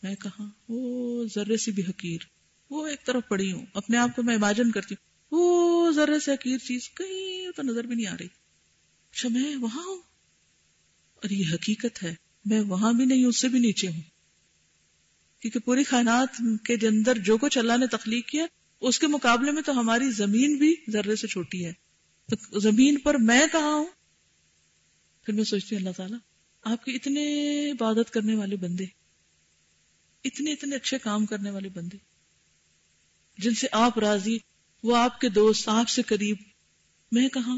میں 0.04 0.16
کہاں؟ 0.16 0.50
وہ 0.70 1.26
ذرے 1.36 1.58
سی 1.58 1.72
بھی 1.72 1.84
حقیر۔ 1.84 2.37
وہ 2.70 2.88
ایک 2.88 3.06
طرف 3.06 3.24
پڑی 3.28 3.52
ہوں، 3.52 3.66
اپنے 3.74 3.98
آپ 3.98 4.16
کو 4.16 4.24
میں 4.24 4.36
امیجن 4.36 4.72
کرتی 4.72 4.96
ہوں۔ 4.96 5.08
وہ 5.32 5.92
ذرے 5.92 6.20
سے 6.20 6.34
حقیر 6.34 6.58
چیز 6.58 6.90
کہیں 6.90 7.52
تو 7.56 7.64
نظر 7.64 7.84
بھی 7.84 7.96
نہیں 7.96 8.08
آ 8.08 8.16
رہی۔ 8.20 8.28
اچھا 9.12 9.30
میں 9.30 9.56
وہاں 9.56 9.84
ہوں؟ 9.84 9.98
اور 11.16 11.30
یہ 11.30 11.44
حقیقت 11.54 12.04
ہے، 12.04 12.16
میں 12.46 12.62
وہاں 12.62 12.94
بھی 12.94 13.06
نہیں، 13.06 13.26
اس 13.26 13.38
سے 13.38 13.48
بھی 13.48 13.60
نیچے 13.60 13.88
ہوں۔ 13.88 14.02
کیونکہ 15.40 15.60
پوری 15.60 15.84
کائنات 15.84 16.42
کے 16.64 16.88
اندر 16.88 17.18
جو 17.18 17.38
کچھ 17.38 17.58
اللہ 17.58 17.78
نے 17.78 17.88
تخلیق 17.88 18.28
کیا، 18.28 18.46
اس 18.82 19.00
کے 19.00 19.08
مقابلے 19.08 19.52
میں 19.52 19.62
تو 19.62 19.80
ہماری 19.80 20.12
زمین 20.12 20.56
بھی 20.56 20.76
ذرے 20.90 21.16
سے 21.16 21.28
چھوٹی 21.28 21.66
ہے۔ 21.66 21.74
تو 22.30 22.60
زمین 22.60 23.00
پر 23.00 23.16
میں 23.16 23.48
کہاں 23.52 23.76
ہوں؟ 23.76 23.88
پھر 25.24 25.34
میں 25.34 25.44
سوچتی 25.44 25.76
ہوں، 25.76 25.82
اللہ 25.82 25.94
تعالیٰ، 25.98 26.18
آپ 26.62 26.86
کے 26.86 26.92
اتنے 26.92 27.26
عبادت 27.72 28.14
کرنے 28.14 28.36
والے 28.36 28.56
بندے، 28.56 28.86
اتنے 30.24 30.52
اتنے 30.52 30.76
اچھے 30.76 30.98
کام 31.00 31.26
کرنے 31.26 31.50
والے 31.50 31.70
بندے 31.70 32.07
جن 33.38 33.54
سے 33.54 33.68
آپ 33.72 34.00
راضی، 34.00 34.38
وہ 34.84 34.98
آپ 34.98 35.22
کے 35.22 35.30
دوست 35.30 35.70
آپ 35.70 35.90
سے 35.90 36.02
قریب۔ 36.02 36.38
میں 37.12 37.30
کہاں؟ 37.30 37.58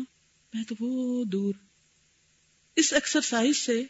میں 0.54 0.64
تو 0.64 0.76
وہ 0.80 1.24
دور۔ 1.24 1.54
اس 2.76 2.94
ایکسرسائز 2.94 3.58
سے 3.58 3.84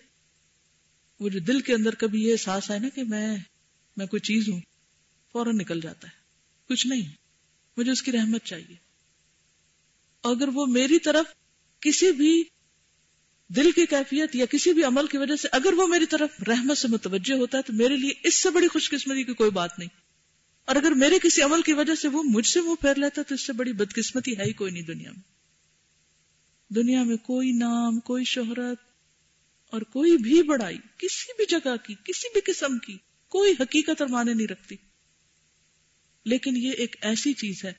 وہ 1.20 1.30
جو 1.30 1.40
دل 1.40 1.60
کے 1.60 1.74
اندر 1.74 1.96
کبھی 1.96 2.24
یہ 2.24 2.32
احساس 2.32 2.72
ہے 2.72 2.80
نا 2.80 2.90
کہ 2.90 3.04
میں 3.04 3.38
میں 3.98 4.06
کوئی 4.06 4.20
چیز 4.20 4.50
ہوں۔ 4.50 4.62
فوراً 5.34 5.58
نکل 5.58 5.82
جاتا 5.82 6.08
ہے۔ 6.08 6.14
کچھ 6.70 6.88
نہیں۔ 6.88 7.14
مجھے 7.78 7.92
اس 7.92 8.02
کی 8.02 8.12
رحمت 8.12 8.44
چاہیے۔ 8.44 8.76
اگر 10.24 10.48
وہ 10.48 10.66
میری 10.66 11.00
طرف 11.00 11.26
کسی 11.80 12.12
بھی 12.12 12.44
دل 13.48 13.72
کی 13.72 13.86
کیفیت 13.86 14.36
یا 14.36 14.46
کسی 14.46 14.74
بھی 14.74 14.84
عمل 14.84 15.08
کی 15.08 15.18
وجہ 15.18 15.36
سے، 15.36 15.48
اگر 15.52 15.74
وہ 15.74 15.88
میری 15.88 16.06
طرف 16.06 16.30
رحمت 16.48 16.78
سے 16.78 16.88
متوجہ 16.88 17.34
ہوتا 17.34 17.58
ہے، 17.58 17.64
تو 17.64 17.74
میرے 17.74 17.98
لیے 17.98 18.12
اس 18.24 18.36
سے 18.36 18.50
بڑی 18.50 18.68
خوش 18.68 18.90
قسمتی 18.90 19.24
کی 19.24 19.34
کوئی 19.34 19.52
بات 19.52 19.80
نہیں۔ 19.80 20.09
اور 20.70 20.76
اگر 20.76 20.92
میرے 20.92 21.20
کسی 21.24 21.42
عمل 21.42 21.62
کی 21.62 21.74
وجہ 21.74 21.96
سے 21.96 22.08
وہ 22.08 22.24
مجھ 22.24 22.48
سے 22.48 22.62
منہ 22.62 22.82
پھیر 22.82 22.96
لیتا 22.96 23.22
تو 23.22 23.36
اس 23.36 23.42
سے 23.42 23.54
بڑی 23.54 23.74
بدقسمتی 23.74 24.38
ہے 24.38 24.44
ہی 24.44 24.54
کوئی 24.54 24.72
نہیں 24.72 24.84
دنیا 24.84 25.12
میں۔ 25.12 25.22
دنیا 26.74 27.04
میں 27.04 27.18
کوئی 27.18 27.52
نام، 27.52 28.00
کوئی 28.00 28.24
شہرت 28.24 28.78
اور 29.72 29.82
کوئی 29.82 30.18
بھی 30.18 30.44
بڑائی، 30.44 30.78
کسی 30.98 31.34
بھی 31.38 31.46
جگہ 31.46 31.76
کی، 31.84 31.94
کسی 31.94 32.28
بھی 32.34 32.42
قسم 32.54 32.78
کی 32.78 32.98
کوئی 33.28 33.54
حقیقت 33.60 34.02
اور 34.02 34.10
معنی 34.10 34.34
نہیں 34.34 34.48
رکھتی۔ 34.48 34.76
لیکن 36.26 36.58
یہ 36.58 36.72
ایک 36.72 36.96
ایسی 37.02 37.34
چیز 37.34 37.66
ہے 37.66 37.74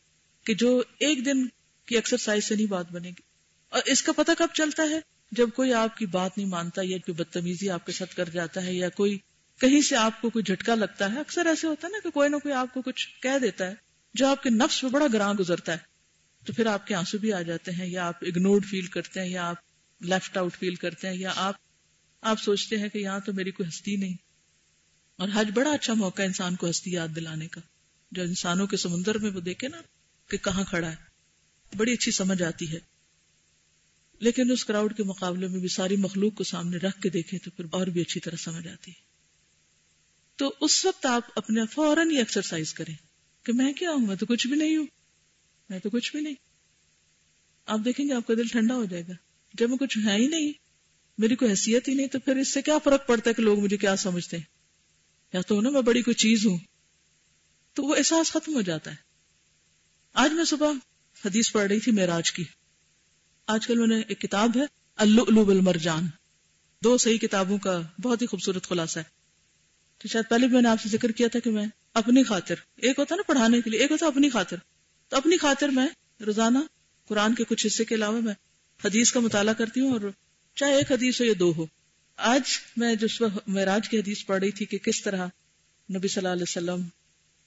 کہ 0.44 0.54
جو 0.54 0.82
ایک 0.98 1.24
دن 1.24 1.48
کی 1.86 1.94
ایکسرسائز 1.94 2.44
سے 2.44 2.54
نہیں 2.54 2.66
بات 2.66 2.92
بنے 2.92 3.08
گی۔ 3.08 3.22
اور 3.68 3.82
اس 3.86 4.02
کا 4.02 4.12
پتہ 4.12 4.32
کب 4.38 4.48
چلتا 4.54 4.82
ہے؟ 4.82 5.00
جب 5.32 5.48
کوئی 5.56 5.72
آپ 5.72 5.96
کی 5.96 6.06
بات 6.06 6.38
نہیں 6.38 6.48
مانتا 6.48 6.82
یا 6.84 6.98
کوئی 6.98 7.14
بدتمیزی 7.14 7.70
آپ 7.70 7.86
کے 7.86 7.92
ساتھ 7.92 8.14
کر 8.14 8.28
جاتا 8.28 8.64
ہے 8.64 8.74
یا 8.74 8.88
کوئی 8.88 9.18
کہیں 9.60 9.80
سے 9.80 9.96
آپ 9.96 10.20
کو 10.20 10.30
کوئی 10.30 10.42
جھٹکا 10.42 10.74
لگتا 10.74 11.12
ہے؟ 11.12 11.20
اکثر 11.20 11.46
ایسے 11.46 11.66
ہوتا 11.66 11.86
ہے 11.86 11.92
نا 11.92 11.98
کہ 12.04 12.10
کوئی 12.10 12.28
نہ 12.28 12.36
کوئی 12.36 12.54
آپ 12.54 12.74
کو 12.74 12.82
کچھ 12.82 13.08
کہہ 13.22 13.38
دیتا 13.42 13.66
ہے، 13.66 13.74
جو 14.14 14.26
آپ 14.26 14.42
کے 14.42 14.50
نفس 14.50 14.82
میں 14.82 14.90
بڑا 14.90 15.06
گراں 15.12 15.34
گزرتا 15.34 15.72
ہے۔ 15.72 15.78
تو 16.46 16.52
پھر 16.52 16.66
آپ 16.66 16.86
کے 16.86 16.94
آنسو 16.94 17.18
بھی 17.18 17.32
آ 17.32 17.42
جاتے 17.42 17.72
ہیں، 17.72 17.86
یا 17.86 18.06
آپ 18.06 18.14
اگنورڈ 18.22 18.66
فیل 18.66 18.86
کرتے 18.86 19.20
ہیں، 19.20 19.28
یا 19.28 19.48
آپ 19.48 19.56
لیفٹ 20.00 20.36
آؤٹ 20.36 20.56
فیل 20.56 20.74
کرتے 20.74 21.08
ہیں، 21.08 21.16
یا 21.16 21.32
آپ 21.36 21.54
آپ 22.20 22.42
سوچتے 22.42 22.78
ہیں 22.78 22.88
کہ 22.88 22.98
یہاں 22.98 23.20
تو 23.20 23.32
میری 23.32 23.50
کوئی 23.50 23.68
ہستی 23.68 23.96
نہیں۔ 23.96 24.16
اور 25.16 25.28
حج 25.34 25.50
بڑا 25.54 25.72
اچھا 25.72 25.94
موقع 25.94 26.22
ہے 26.22 26.26
انسان 26.26 26.56
کو 26.56 26.70
ہستی 26.70 26.92
یاد 26.92 27.08
دلانے 27.16 27.48
کا۔ 27.48 27.60
جو 28.10 28.22
انسانوں 28.22 28.66
کے 28.66 28.76
سمندر 28.76 29.18
میں 29.18 29.30
وہ 29.30 29.40
دیکھے 29.40 29.68
نا 29.68 29.80
کہ 30.30 30.36
کہاں 30.36 30.64
کھڑا 30.64 30.90
ہے، 30.90 30.96
بڑی 31.76 31.92
اچھی 31.92 32.12
سمجھ 32.12 32.42
آتی 32.42 32.72
ہے۔ 32.72 32.78
لیکن 34.18 34.50
اس 34.50 34.64
کراؤڈ 34.64 34.96
کے 34.96 35.02
مقابلے 35.02 35.48
میں 35.48 35.60
بھی 35.60 35.68
ساری 35.68 35.96
مخلوق 35.96 36.34
کو 36.34 36.44
سامنے 36.44 36.76
رکھ 36.76 37.00
کے 37.00 37.08
دیکھیں 37.08 37.38
تو 37.38 37.50
پھر 37.50 37.64
اور 37.70 37.86
بھی 37.86 38.00
اچھی 38.00 38.20
طرح 38.20 38.36
سمجھ 38.36 38.68
آتی 38.68 38.90
ہے۔ 38.90 39.09
تو 40.40 40.52
اس 40.60 40.84
وقت 40.84 41.06
آپ 41.06 41.22
اپنے 41.36 41.66
فوراً 41.66 42.10
ہی 42.10 42.16
ایکسرسائز 42.16 42.74
کریں 42.74 42.94
کہ 43.42 43.52
میں 43.52 43.72
کیا 43.72 43.90
ہوں؟ 43.90 44.06
میں 44.06 44.16
تو 44.16 44.26
کچھ 44.26 44.46
بھی 44.46 44.56
نہیں 44.56 44.76
ہوں۔ 44.76 44.86
میں 45.68 45.78
تو 45.78 45.90
کچھ 45.90 46.12
بھی 46.12 46.20
نہیں۔ 46.20 46.34
آپ 47.66 47.80
دیکھیں 47.84 48.08
گے 48.08 48.12
آپ 48.12 48.26
کا 48.26 48.34
دل 48.34 48.46
ٹھنڈا 48.46 48.74
ہو 48.74 48.84
جائے 48.84 49.02
گا۔ 49.08 49.12
جب 49.54 49.70
میں 49.70 49.78
کچھ 49.78 49.98
ہے 49.98 50.16
ہی 50.16 50.28
نہیں، 50.28 50.52
میری 51.18 51.36
کوئی 51.36 51.50
حیثیت 51.50 51.88
ہی 51.88 51.94
نہیں، 51.94 52.06
تو 52.06 52.18
پھر 52.18 52.36
اس 52.36 52.48
سے 52.48 52.62
کیا 52.62 52.78
فرق 52.78 53.06
پڑتا 53.06 53.30
ہے 53.30 53.34
کہ 53.34 53.42
لوگ 53.42 53.60
مجھے 53.60 53.76
کیا 53.76 53.96
سمجھتے 53.96 54.36
ہیں؟ 54.36 54.44
یا 55.32 55.40
تو 55.40 55.60
نا 55.60 55.70
میں 55.70 55.82
بڑی 55.82 56.02
کوئی 56.02 56.14
چیز 56.14 56.46
ہوں۔ 56.46 56.58
تو 57.72 57.82
وہ 57.82 57.96
احساس 57.96 58.30
ختم 58.30 58.54
ہو 58.54 58.60
جاتا 58.60 58.90
ہے۔ 58.90 58.96
آج 60.12 60.32
میں 60.32 60.44
صبح 60.44 60.72
حدیث 61.24 61.52
پڑھ 61.52 61.66
رہی 61.66 61.80
تھی 61.80 61.92
میراج 61.92 62.32
کی۔ 62.32 62.44
آج 63.46 63.66
کل 63.66 63.78
میں 63.78 63.96
نے 63.96 64.02
ایک 64.08 64.20
کتاب 64.20 64.56
ہے 64.56 64.62
المرجان۔ 64.96 66.06
دو 66.84 66.98
صحیح 66.98 67.18
کتابوں 67.18 67.58
کا 67.58 67.82
بہت 68.02 68.22
ہی 68.22 68.26
خوبصورت 68.26 68.66
خلاصہ 68.66 68.98
ہے۔ 68.98 69.19
تو 70.02 70.08
شاید 70.08 70.24
پہلے 70.30 70.46
بھی 70.46 70.54
میں 70.54 70.62
نے 70.62 70.68
آپ 70.68 70.80
سے 70.80 70.88
ذکر 70.88 71.10
کیا 71.10 71.28
تھا 71.28 71.38
کہ 71.38 71.50
میں 71.50 71.66
اپنی 71.94 72.22
خاطر، 72.22 72.54
ایک 72.76 72.98
ہوتا 72.98 73.16
نا 73.16 73.22
پڑھانے 73.26 73.60
کے 73.60 73.70
لیے، 73.70 73.80
ایک 73.80 73.90
ہوتا 73.90 74.06
اپنی 74.06 74.30
خاطر۔ 74.30 74.56
تو 75.08 75.16
اپنی 75.16 75.36
خاطر 75.36 75.68
میں 75.68 75.86
روزانہ 76.26 76.58
قرآن 77.08 77.34
کے 77.34 77.44
کچھ 77.44 77.66
حصے 77.66 77.84
کے 77.84 77.94
علاوہ 77.94 78.20
میں 78.20 78.34
حدیث 78.84 79.12
کا 79.12 79.20
مطالعہ 79.20 79.54
کرتی 79.54 79.80
ہوں 79.80 79.92
اور 79.92 80.10
چاہے 80.54 80.76
ایک 80.76 80.92
حدیث 80.92 81.20
ہو 81.20 81.26
یا 81.26 81.32
دو 81.38 81.52
ہو۔ 81.56 81.66
آج 82.16 82.42
میں 82.76 82.94
جس 82.94 83.20
وقت 83.20 83.48
معراج 83.48 83.88
کی 83.88 83.98
حدیث 83.98 84.26
پڑھ 84.26 84.40
رہی 84.40 84.50
تھی 84.50 84.66
کہ 84.66 84.78
کس 84.78 85.02
طرح 85.02 85.26
نبی 85.96 86.08
صلی 86.08 86.20
اللہ 86.20 86.32
علیہ 86.32 86.42
وسلم 86.42 86.82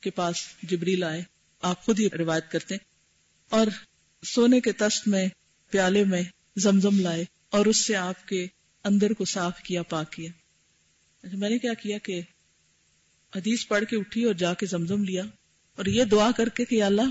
کے 0.01 0.09
پاس 0.09 0.35
جبریل 0.63 1.03
آئے، 1.03 1.23
آپ 1.61 1.85
خود 1.85 1.99
ہی 1.99 2.07
روایت 2.17 2.51
کرتے 2.51 2.75
اور 3.49 3.67
سونے 4.23 4.59
کے 4.59 4.71
تست 4.71 5.07
میں، 5.07 5.27
پیالے 5.69 6.03
میں 6.03 6.23
زمزم 6.55 6.99
لائے 6.99 7.25
اور 7.49 7.65
اس 7.65 7.85
سے 7.85 7.95
آپ 7.95 8.27
کے 8.27 8.47
اندر 8.83 9.13
کو 9.13 9.25
صاف 9.25 9.61
کیا، 9.61 9.83
پاک 9.83 10.11
کیا۔ 10.11 10.31
اچھا، 11.23 11.37
میں 11.37 11.49
نے 11.49 11.57
کیا 11.57 11.73
کیا 11.73 11.97
کہ 11.97 12.21
حدیث 13.35 13.67
پڑھ 13.67 13.85
کے 13.85 13.97
اٹھی 13.97 14.23
اور 14.23 14.33
جا 14.33 14.53
کے 14.53 14.65
زمزم 14.65 15.03
لیا 15.03 15.23
اور 15.75 15.85
یہ 15.85 16.03
دعا 16.03 16.31
کر 16.31 16.49
کے 16.49 16.65
کہ 16.65 16.83
اللہ، 16.83 17.01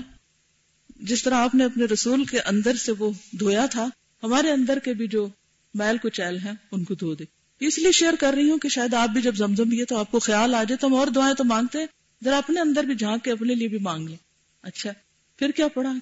جس 0.95 1.23
طرح 1.23 1.33
آپ 1.33 1.55
نے 1.55 1.65
اپنے 1.65 1.85
رسول 1.85 2.25
کے 2.25 2.39
اندر 2.39 2.75
سے 2.75 2.91
وہ 2.91 3.11
دھویا 3.39 3.65
تھا، 3.65 3.87
ہمارے 4.23 4.51
اندر 4.51 4.79
کے 4.79 4.93
بھی 4.93 5.07
جو 5.07 5.27
میل 5.73 5.97
کو 5.97 6.09
چیل 6.09 6.37
ہیں، 6.37 6.53
ان 6.71 6.83
کو 6.83 6.93
دھو 6.95 7.15
دے۔ 7.15 7.23
اس 7.59 7.79
لیے 7.79 7.91
شیئر 7.91 8.13
کر 8.19 8.33
رہی 8.33 8.49
ہوں 8.49 8.57
کہ 8.57 8.69
شاید 8.69 8.93
آپ 8.93 9.09
بھی 9.09 9.21
جب 9.21 9.35
زمزم 9.35 9.71
لیے 9.71 9.85
تو 9.85 9.97
آپ 9.97 10.11
کو 10.11 10.19
خیال 10.19 10.55
آ 10.55 10.63
جائے، 10.63 10.77
تو 10.77 10.87
ہم 10.87 10.95
اور 10.95 11.07
دعائیں 11.07 11.35
تو 11.35 11.43
مانگتے 11.43 11.79
ہیں 11.79 11.85
ذرا 12.23 12.37
اپنے 12.37 12.61
اندر 12.61 12.83
بھی 12.83 12.95
جھانک 12.95 13.23
کے 13.23 13.31
اپنے 13.31 13.55
لیے 13.55 13.67
بھی 13.67 13.77
مانگ 13.77 14.07
لیں۔ 14.07 14.17
اچھا 14.61 14.91
پھر 15.37 15.51
کیا 15.51 15.67
پڑھا؟ 15.67 15.93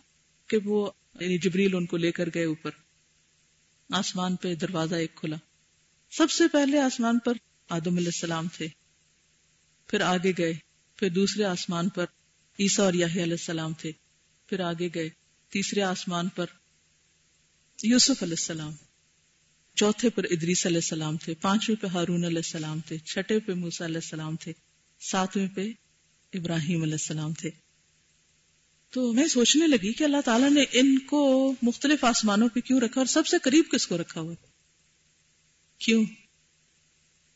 کہ 0.48 0.58
وہ 0.66 0.92
یعنی 1.20 1.38
جبریل 1.38 1.76
ان 1.76 1.86
کو 1.86 1.98
لے 1.98 2.12
کر 2.12 2.30
گئے 2.34 2.46
اوپر۔ 2.46 2.72
آسمان 3.94 4.36
پہ 4.36 4.56
دروازہ 4.56 4.96
ایک 4.96 5.16
کھلا۔ 5.16 5.36
سب 6.12 6.32
سے 6.32 6.48
پہلے 6.48 6.80
آسمان 6.80 7.20
پر 7.20 7.34
آدم 7.70 7.98
علیہ 7.98 8.08
السلام 8.08 8.48
تھے۔ 8.48 8.68
پھر 9.88 10.02
آگے 10.02 10.32
گئے، 10.38 10.54
پھر 10.96 11.10
دوسرے 11.10 11.44
آسمان 11.44 11.90
پر 11.90 12.06
عیسا 12.60 12.84
اور 12.84 12.94
یاہی 12.94 13.24
علیہ 13.24 13.34
السلام 13.34 13.74
تھے، 13.74 13.92
پھر 14.48 14.60
آگے 14.60 14.90
گئے 14.96 15.10
تیسرے 15.50 15.82
آسمان 15.82 16.28
پر 16.28 16.46
یوسف 17.84 18.24
علیہ 18.24 18.36
السلام، 18.40 18.72
چوتھے 19.76 20.10
پر 20.10 20.24
ادریس 20.24 20.66
علیہ 20.66 20.78
السلام 20.78 21.18
تھے، 21.18 21.34
پانچویں 21.34 21.82
پہ 21.82 21.88
ہارون 21.88 22.24
علیہ 22.24 22.38
السلام 22.38 22.80
تھے، 22.80 22.98
چھٹے 22.98 23.40
پہ 23.40 23.54
موسا 23.54 23.86
علیہ 23.86 23.98
السلام 23.98 24.36
تھے، 24.36 24.54
ساتویں 25.00 25.48
پہ 25.56 25.72
ابراہیم 26.34 26.82
علیہ 26.82 26.94
السلام 26.94 27.34
تھے۔ 27.34 27.50
تو 28.90 29.14
میں 29.14 29.28
سوچنے 29.28 29.68
لگی 29.68 29.94
کہ 29.94 30.04
اللہ 30.04 30.22
تعالیٰ 30.26 30.50
نے 30.50 30.64
ان 30.72 31.00
کو 31.00 31.54
مختلف 31.62 32.04
آسمانوں 32.04 32.50
پہ 32.50 32.60
کیوں 32.60 32.80
رکھا 32.80 33.02
اور 33.02 33.06
سب 33.06 33.28
سے 33.28 33.38
قریب 33.44 33.66
کس 33.72 33.88
کو 33.88 33.98
رکھا 33.98 34.22
ہوا؟ 34.22 34.34
کیوں؟ 35.78 36.06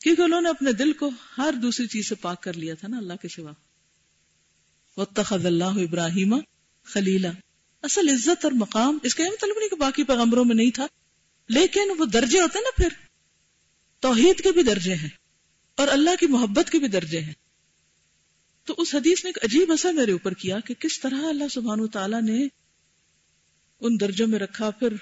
کیونکہ 0.06 0.22
انہوں 0.22 0.42
نے 0.42 0.50
اپنے 0.50 0.72
دل 0.72 0.94
کو 0.94 1.12
ہر 1.38 1.54
دوسری 1.62 1.88
چیز 1.88 2.10
سے 2.10 2.16
پاک 2.16 2.44
کر 2.44 2.54
لیا 2.54 2.76
تھا 2.76 2.88
نا 2.88 2.98
اللہ 2.98 3.14
کے 3.22 3.28
سوا۔ 3.28 3.52
اللہ 5.44 5.64
ابراہیم 5.64 6.40
خلیلا 6.84 7.30
اصل 7.82 8.10
عزت 8.10 8.46
اور 8.46 8.52
مقام 8.52 8.98
اس 9.04 9.16
کا 9.16 9.24
یہ 9.24 9.30
مطلب 9.30 9.60
نہیں 9.60 9.70
کہ 9.70 9.76
باقی 9.76 10.04
پیغمبروں 10.04 10.46
میں 10.46 10.56
نہیں 10.56 10.72
تھا، 10.72 10.88
لیکن 11.50 11.82
وہ 11.98 12.06
درجے 12.06 12.42
ہوتے 12.42 12.58
ہیں 12.58 12.66
نا 12.66 12.84
پھر۔ 12.84 13.06
توحید 14.00 14.42
کے 14.42 14.52
بھی 14.52 14.64
درجے 14.64 14.96
ہیں 14.96 15.10
اور 15.76 15.88
اللہ 15.88 16.10
کی 16.20 16.28
محبت 16.28 16.70
کے 16.70 16.80
بھی 16.80 16.88
درجے 16.88 17.20
ہیں۔ 17.20 17.34
تو 18.64 18.76
اس 18.78 18.96
حدیث 18.96 19.26
نے 19.26 19.30
ایک 19.30 19.44
عجیب 19.44 19.72
اثر 19.72 19.94
میرے 19.94 20.12
اوپر 20.12 20.34
کیا 20.34 20.60
کہ 20.60 20.74
کس 20.74 21.00
طرح 21.00 21.28
اللہ 21.30 21.48
سبحان 21.52 21.80
و 21.80 21.88
تعالیٰ 21.88 22.22
نے 22.22 22.48
ان 23.80 24.00
درجوں 24.00 24.28
میں 24.28 24.40
رکھا، 24.40 24.70
پھر 24.70 24.94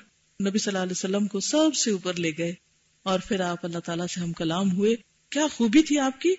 نبی 0.49 0.57
صلی 0.57 0.71
اللہ 0.71 0.83
علیہ 0.83 0.91
وسلم 0.91 1.27
کو 1.27 1.39
سب 1.39 1.75
سے 1.75 1.91
اوپر 1.91 2.13
لے 2.13 2.31
گئے۔ 2.37 2.62
اور 3.03 3.19
پھر 3.27 3.39
آپ 3.39 3.65
اللہ 3.65 3.79
تعالیٰ 3.79 4.07
سے 4.07 4.21
ہم 4.21 4.33
کلام 4.33 4.71
ہوئے۔ 4.71 4.95
کیا 5.29 5.47
خوبی 5.53 5.83
تھی 5.83 5.99
آپ 5.99 6.21
کی؟ 6.21 6.35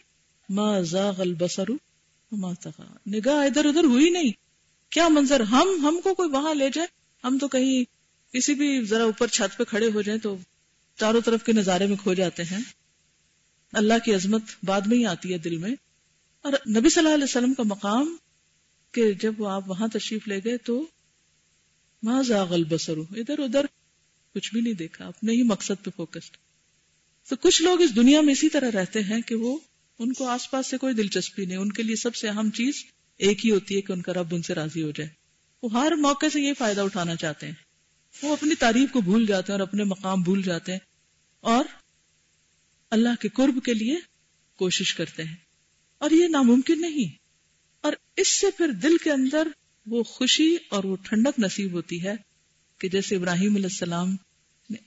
ما 0.48 0.80
زاغ 0.80 1.20
البصر 1.20 1.64
ما 2.32 2.52
تغا 2.52 2.96
نگاہ 3.06 3.34
ادھر 3.34 3.64
ادھر 3.64 3.84
ہوئی 3.84 4.10
نہیں۔ 4.10 4.30
کیا 4.90 5.08
منظر 5.08 5.40
ہم 5.40 5.68
ہم 5.82 6.00
کو 6.04 6.14
کوئی 6.14 6.30
وہاں 6.30 6.54
لے 6.54 6.68
جائے؟ 6.72 6.86
ہم 7.24 7.38
تو 7.38 7.48
کہیں 7.48 7.84
کسی 8.32 8.54
بھی 8.54 8.84
ذرا 8.84 9.02
اوپر 9.02 9.26
چھت 9.26 9.58
پہ 9.58 9.64
کھڑے 9.64 9.90
ہو 9.94 10.02
جائیں 10.02 10.20
تو 10.20 10.36
چاروں 10.96 11.20
طرف 11.20 11.42
کے 11.42 11.52
نظارے 11.52 11.86
میں 11.86 11.96
کھو 11.96 12.14
جاتے 12.14 12.44
ہیں۔ 12.44 12.58
اللہ 13.72 13.94
کی 14.04 14.14
عظمت 14.14 14.42
بعد 14.62 14.80
میں 14.80 14.98
ہی 14.98 15.06
آتی 15.06 15.32
ہے 15.32 15.38
دل 15.38 15.56
میں۔ 15.56 15.74
اور 16.42 16.52
نبی 16.52 16.88
صلی 16.88 17.04
اللہ 17.04 17.14
علیہ 17.14 17.24
وسلم 17.24 17.54
کا 17.54 17.62
مقام 17.62 18.16
کہ 18.92 19.12
جب 19.12 19.40
وہ 19.40 19.48
آپ 19.48 19.70
وہاں 19.70 19.88
تشریف 19.88 20.28
لے 20.28 20.38
گئے 20.44 20.56
تو 20.56 20.86
ماں 22.02 22.22
زاغل 22.22 22.64
بسرو 22.64 23.02
ادھر 23.10 23.38
ادھر 23.38 23.66
کچھ 24.34 24.52
بھی 24.52 24.60
نہیں 24.60 24.72
دیکھا، 24.72 25.06
اپنے 25.06 25.32
ہی 25.32 25.42
مقصد 25.42 25.84
پہ 25.84 25.90
فوکسڈ۔ 25.96 26.36
تو 27.28 27.36
کچھ 27.36 27.62
لوگ 27.62 27.80
اس 27.80 27.96
دنیا 27.96 28.20
میں 28.20 28.32
اسی 28.32 28.48
طرح 28.48 28.70
رہتے 28.70 29.02
ہیں 29.02 29.20
کہ 29.20 29.34
وہ 29.34 29.58
ان 29.98 30.12
کو 30.12 30.28
آس 30.28 30.50
پاس 30.50 30.66
سے 30.66 30.78
کوئی 30.78 30.94
دلچسپی 30.94 31.44
نہیں، 31.44 31.56
ان 31.56 31.72
کے 31.72 31.82
لیے 31.82 31.96
سب 31.96 32.14
سے 32.14 32.28
اہم 32.28 32.50
چیز 32.50 32.84
ایک 33.18 33.46
ہی 33.46 33.50
ہوتی 33.50 33.76
ہے 33.76 33.80
کہ 33.80 33.92
ان 33.92 34.02
کا 34.02 34.12
رب 34.12 34.34
ان 34.34 34.42
سے 34.42 34.54
راضی 34.54 34.82
ہو 34.82 34.90
جائے۔ 34.90 35.10
وہ 35.62 35.72
ہر 35.72 35.92
موقع 35.92 36.26
سے 36.32 36.40
یہ 36.40 36.52
فائدہ 36.58 36.80
اٹھانا 36.80 37.16
چاہتے 37.16 37.46
ہیں۔ 37.46 37.54
وہ 38.22 38.32
اپنی 38.32 38.54
تعریف 38.54 38.92
کو 38.92 39.00
بھول 39.00 39.26
جاتے 39.26 39.52
ہیں 39.52 39.60
اور 39.60 39.68
اپنے 39.68 39.84
مقام 39.84 40.22
بھول 40.22 40.42
جاتے 40.42 40.72
ہیں۔ 40.72 40.78
اور 41.40 41.64
اللہ 42.90 43.08
کے 43.20 43.28
قرب 43.28 43.64
کے 43.64 43.74
لیے 43.74 43.96
کوشش 44.56 44.94
کرتے 44.94 45.24
ہیں۔ 45.24 45.36
اور 45.98 46.10
یہ 46.10 46.28
ناممکن 46.28 46.80
نہیں۔ 46.80 47.18
اور 47.80 47.92
اس 48.16 48.28
سے 48.28 48.46
پھر 48.56 48.68
دل 48.68 48.96
کے 49.04 49.12
اندر 49.12 49.48
وہ 49.86 50.02
خوشی 50.02 50.56
اور 50.68 50.84
وہ 50.84 50.96
ٹھنڈک 51.02 51.38
نصیب 51.38 51.72
ہوتی 51.72 52.04
ہے 52.04 52.12
کہ 52.78 52.88
جیسے 52.88 53.16
ابراہیم 53.16 53.54
علیہ 53.54 53.66
السلام 53.66 54.16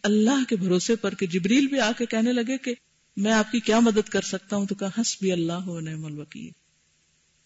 اللہ 0.04 0.44
کے 0.50 0.56
بھروسے 0.56 0.96
پر 0.96 1.14
کہ 1.14 1.26
جبریل 1.26 1.68
بھی 1.68 1.80
آ 1.80 1.92
کے 1.98 2.06
کہنے 2.06 2.34
لگے 2.34 2.58
کہ 2.58 2.74
میں 3.18 3.32
آپ 3.32 3.52
کی 3.52 3.60
کیا 3.60 3.80
مدد 3.80 4.10
کر 4.10 4.22
سکتا 4.22 4.56
ہوں 4.56 4.66
تو 4.66 4.76
کہا 4.76 4.90
ہنس 4.98 5.18
بھی 5.22 5.32
اللہ 5.32 5.54
ہو 5.54 5.80
نعم 5.80 6.06
الوکیل۔ 6.06 6.52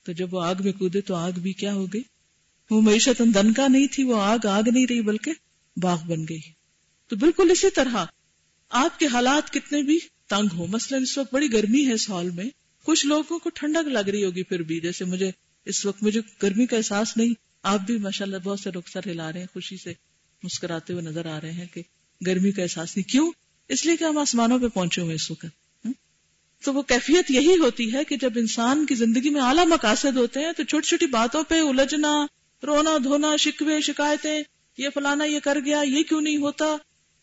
تو 0.04 0.12
جب 0.12 0.34
وہ 0.34 0.42
آگ 0.42 0.56
میں 0.60 0.72
کودے 0.72 1.02
تو 1.02 1.16
آگ 1.16 1.32
بھی 1.32 1.54
کیا 1.54 1.74
ہو 1.74 1.86
گئی؟ 1.86 2.02
وہ 2.70 2.82
معیشت 2.82 3.22
دن 3.36 3.54
کا 3.54 3.68
نہیں 3.68 3.88
تھی، 3.88 4.04
وہ 4.04 4.22
آگ 4.22 4.46
آگ 4.46 4.64
نہیں 4.74 4.86
رہی 4.90 5.02
بلکہ 5.02 5.32
باغ 5.78 5.98
بن 6.08 6.24
گئی۔ 6.30 6.40
تو 7.08 7.16
بالکل 7.16 7.52
اسی 7.52 7.70
طرح 7.70 8.06
آپ 8.70 9.00
کے 9.00 9.08
حالات 9.08 9.54
کتنے 9.54 9.84
بھی 9.84 10.00
تنگ 10.28 10.48
ہو 10.54 10.68
مثلا 10.68 10.98
اس 10.98 11.18
وقت 11.18 11.34
بڑی 11.34 11.54
گرمی 11.54 11.88
ہے 11.88 11.94
اس 11.94 12.10
ہال 12.10 12.30
میں، 12.30 12.50
کچھ 12.86 13.06
لوگوں 13.06 13.40
کو 13.40 13.50
ٹھنڈک 13.50 13.88
لگ 13.88 14.10
رہی 14.10 14.24
ہوگی 14.24 14.44
پھر 14.44 14.62
بھی، 14.62 14.80
جیسے 14.80 15.06
مجھے 15.06 15.32
اس 15.66 15.86
وقت 15.86 16.04
مجھے 16.04 16.22
گرمی 16.44 16.66
کا 16.66 16.78
احساس 16.78 17.18
نہیں، 17.18 17.34
آپ 17.64 17.80
بھی 17.80 17.98
ماشاء 17.98 18.26
اللہ 18.26 18.38
بہت 18.44 18.60
سے 18.60 18.70
رخصر 18.70 19.00
ہلا 19.06 19.32
رہے 19.32 19.40
ہیں، 19.40 19.48
خوشی 19.54 19.78
سے 19.78 19.94
مسکراتے 20.44 20.94
ہوئے 20.94 21.04
نظر 21.04 21.26
آ 21.26 21.42
رہے 21.42 21.52
ہیں 21.52 21.66
کہ 21.74 21.82
گرمی 22.25 22.51
کا 22.51 22.62
احساس 22.62 22.98
نہیں، 22.98 23.10
کیوں؟ 23.10 23.32
اس 23.68 23.86
لیے 23.86 23.98
کہ 23.98 24.04
ہم 24.04 24.18
آسمانوں 24.18 24.60
پہ 24.60 24.68
پہنچے 24.68 25.01
ہوئے 25.01 25.16
اس 25.16 25.32
وقت 25.32 25.46
تو 26.63 26.74
وہ 26.74 26.82
کیفیت 26.82 27.32
یہی 27.32 27.58
ہوتی 27.58 27.94
ہے 27.94 28.04
کہ 28.04 28.18
جب 28.18 28.32
انسان 28.36 28.86
کی 28.86 28.96
زندگی 28.96 29.30
میں 29.30 29.42
اعلیٰ 29.42 29.66
مقاصد 29.68 30.18
ہوتے 30.18 30.40
ہیں 30.40 30.51
تو 30.58 30.63
چھوٹی 30.63 30.88
چھوٹی 30.88 31.06
باتوں 31.06 31.44
پہ 31.44 31.62
الجھنا، 31.62 32.25
رونا 32.63 32.98
دھونا، 33.04 33.36
شکوے، 33.36 33.82
شکایتیں، 33.82 34.42
یہ 34.78 34.90
فلانا 34.94 35.24
یہ 35.24 35.40
کر 35.40 35.58
گیا، 35.66 35.82
یہ 35.82 36.04
کیوں 36.04 36.22
نہیں 36.22 36.38
ہوتا؟ 36.38 36.75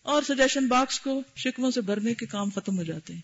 اور 0.03 0.23
سجیشن 0.23 0.67
باکس 0.67 1.01
کو 1.01 1.23
شکموں 1.37 1.71
سے 1.71 1.81
بھرنے 1.81 2.15
کے 2.15 2.27
کام 2.27 2.51
ختم 2.51 2.79
ہو 2.79 2.83
جاتے 2.83 3.15
ہیں۔ 3.15 3.21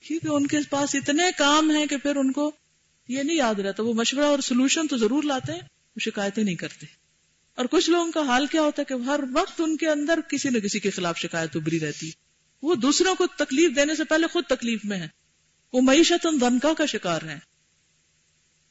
کیونکہ 0.00 0.28
ان 0.28 0.46
کے 0.46 0.56
پاس 0.70 0.94
اتنے 0.94 1.22
کام 1.38 1.70
ہیں 1.70 1.86
کہ 1.86 1.96
پھر 1.96 2.16
ان 2.16 2.32
کو 2.32 2.50
یہ 3.08 3.22
نہیں 3.22 3.36
یاد 3.36 3.54
رہتا، 3.54 3.82
وہ 3.82 3.92
مشورہ 3.92 4.24
اور 4.24 4.38
سولوشن 4.38 4.86
تو 4.86 4.96
ضرور 4.96 5.22
لاتے 5.22 5.52
ہیں، 5.52 5.60
وہ 5.60 6.00
شکایتیں 6.00 6.44
نہیں 6.44 6.54
کرتے۔ 6.54 7.05
اور 7.56 7.64
کچھ 7.70 7.90
لوگوں 7.90 8.12
کا 8.12 8.20
حال 8.20 8.46
کیا 8.46 8.62
ہوتا 8.62 8.82
ہے 8.82 8.94
کہ 8.94 9.02
ہر 9.02 9.20
وقت 9.32 9.60
ان 9.60 9.76
کے 9.76 9.88
اندر 9.88 10.20
کسی 10.28 10.48
نہ 10.48 10.58
کسی 10.58 10.80
کے 10.80 10.90
خلاف 10.90 11.18
شکایت 11.18 11.56
ابری 11.56 11.80
رہتی 11.80 12.10
وہ 12.62 12.74
دوسروں 12.74 13.14
کو 13.14 13.26
تکلیف 13.26 13.76
دینے 13.76 13.94
سے 13.94 14.04
پہلے 14.04 14.26
خود 14.26 14.44
تکلیف 14.44 14.84
میں 14.84 14.98
ہے 14.98 15.08
وہ 15.72 15.80
معیشت 15.80 16.26
دنکا 16.40 16.74
کا 16.78 16.86
شکار 16.86 17.22
ہے 17.22 17.38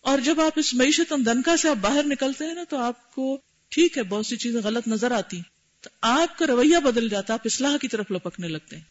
اور 0.01 0.19
جب 0.19 0.41
آپ 0.41 0.51
اس 0.55 0.73
معیشت 0.73 1.13
دنکا 1.25 1.57
سے 1.57 1.69
آپ 1.69 1.75
باہر 1.81 2.03
نکلتے 2.05 2.45
ہیں 2.45 2.53
نا 2.53 2.63
تو 2.69 2.77
آپ 2.77 3.15
کو 3.15 3.41
ٹھیک 3.69 3.97
ہے، 3.97 4.03
بہت 4.03 4.25
سی 4.25 4.37
چیزیں 4.37 4.61
غلط 4.63 4.87
نظر 4.87 5.11
آتی 5.11 5.41
تو 5.81 5.89
آپ 6.01 6.37
کا 6.37 6.47
رویہ 6.47 6.77
بدل 6.77 7.09
جاتا 7.09 7.33
ہے، 7.33 7.35
آپ 7.35 7.41
اصلاح 7.45 7.77
کی 7.77 7.87
طرف 7.87 8.11
لپکنے 8.11 8.47
لگتے 8.47 8.75
ہیں۔ 8.75 8.83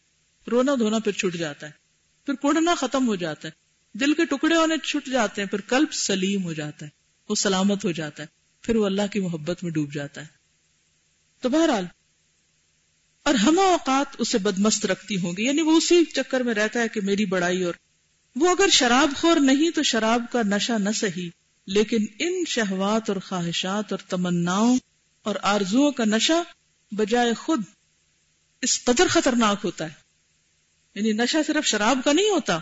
رونا 0.51 0.75
دھونا 0.79 0.99
پھر 0.99 1.11
چھٹ 1.11 1.37
جاتا 1.37 1.67
ہے۔ 1.67 1.71
پھر 2.25 2.33
کوڑنا 2.33 2.75
ختم 2.75 3.07
ہو 3.07 3.15
جاتا 3.15 3.47
ہے۔ 3.47 3.53
دل 3.97 4.13
کے 4.13 4.25
ٹکڑے 4.25 4.55
ہونے 4.55 4.77
چھٹ 4.77 5.09
جاتے 5.09 5.41
ہیں، 5.41 5.49
پھر 5.49 5.61
قلب 5.61 5.93
سلیم 5.93 6.43
ہو 6.43 6.53
جاتا 6.53 6.85
ہے، 6.85 6.89
وہ 7.29 7.35
سلامت 7.35 7.85
ہو 7.85 7.91
جاتا 7.91 8.23
ہے۔ 8.23 8.27
پھر 8.65 8.75
وہ 8.75 8.85
اللہ 8.85 9.07
کی 9.11 9.19
محبت 9.19 9.63
میں 9.63 9.71
ڈوب 9.71 9.93
جاتا 9.93 10.21
ہے۔ 10.21 10.25
تو 11.41 11.49
بہرحال، 11.49 11.85
اور 13.23 13.33
ہم 13.33 13.59
اوقات 13.59 14.15
اسے 14.19 14.37
بدمست 14.37 14.85
رکھتی 14.85 15.17
ہوں 15.17 15.33
گی۔ 15.37 15.45
یعنی 15.45 15.61
وہ 15.61 15.77
اسی 15.77 16.05
چکر 16.05 16.41
میں 16.41 16.53
رہتا 16.53 16.79
ہے 16.79 16.87
کہ 16.87 17.01
میری 17.01 17.25
بڑائی 17.25 17.63
اور 17.63 17.73
وہ 18.35 18.49
اگر 18.49 18.69
شراب 18.69 19.09
خور 19.17 19.35
نہیں 19.35 19.71
تو 19.71 19.83
شراب 19.83 20.23
کا 20.31 20.41
نشہ 20.45 20.73
نہ 20.73 20.89
سہی 20.89 21.29
لیکن 21.67 22.05
ان 22.19 22.43
شہوات 22.47 23.09
اور 23.09 23.17
خواہشات 23.17 23.91
اور 23.91 23.99
تمناؤں 24.09 24.77
اور 25.23 25.35
آرزو 25.41 25.91
کا 25.91 26.03
نشہ 26.05 26.43
بجائے 26.91 27.33
خود 27.33 27.61
اس 28.61 28.83
قدر 28.83 29.07
خطرناک 29.07 29.57
ہوتا 29.63 29.85
ہے۔ 29.85 29.93
یعنی 30.95 31.11
نشہ 31.11 31.37
صرف 31.47 31.65
شراب 31.65 31.99
کا 32.05 32.13
نہیں 32.13 32.29
ہوتا، 32.29 32.59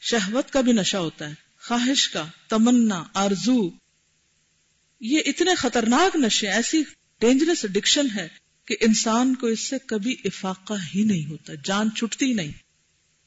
شہوت 0.00 0.50
کا 0.50 0.60
بھی 0.60 0.72
نشہ 0.72 0.96
ہوتا 0.96 1.28
ہے، 1.28 1.34
خواہش 1.60 2.08
کا، 2.08 2.24
تمنا، 2.48 3.04
آرزو۔ 3.14 3.83
یہ 5.00 5.20
اتنے 5.26 5.54
خطرناک 5.54 6.16
نشے، 6.16 6.48
ایسی 6.48 6.82
ڈینجرس 7.20 7.64
اڈکشن 7.64 8.06
ہے 8.16 8.28
کہ 8.64 8.76
انسان 8.80 9.34
کو 9.34 9.46
اس 9.46 9.60
سے 9.60 9.76
کبھی 9.86 10.16
افاقہ 10.24 10.74
ہی 10.94 11.02
نہیں 11.02 11.26
ہوتا، 11.26 11.52
جان 11.64 11.90
چھٹتی 11.94 12.32
نہیں۔ 12.32 12.52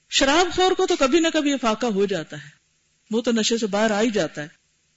شراب 0.10 0.56
خور 0.56 0.72
کو 0.72 0.88
تو 0.88 0.96
کبھی 0.96 1.20
نہ 1.20 1.28
کبھی 1.34 1.54
افاقہ 1.54 1.86
ہو 1.86 2.06
جاتا 2.06 2.44
ہے۔ 2.44 2.50
وہ 3.12 3.22
تو 3.22 3.32
نشے 3.32 3.58
سے 3.58 3.68
باہر 3.68 3.92
آ 3.92 4.02
ہی 4.02 4.10
جاتا 4.10 4.42
ہے۔ 4.42 4.48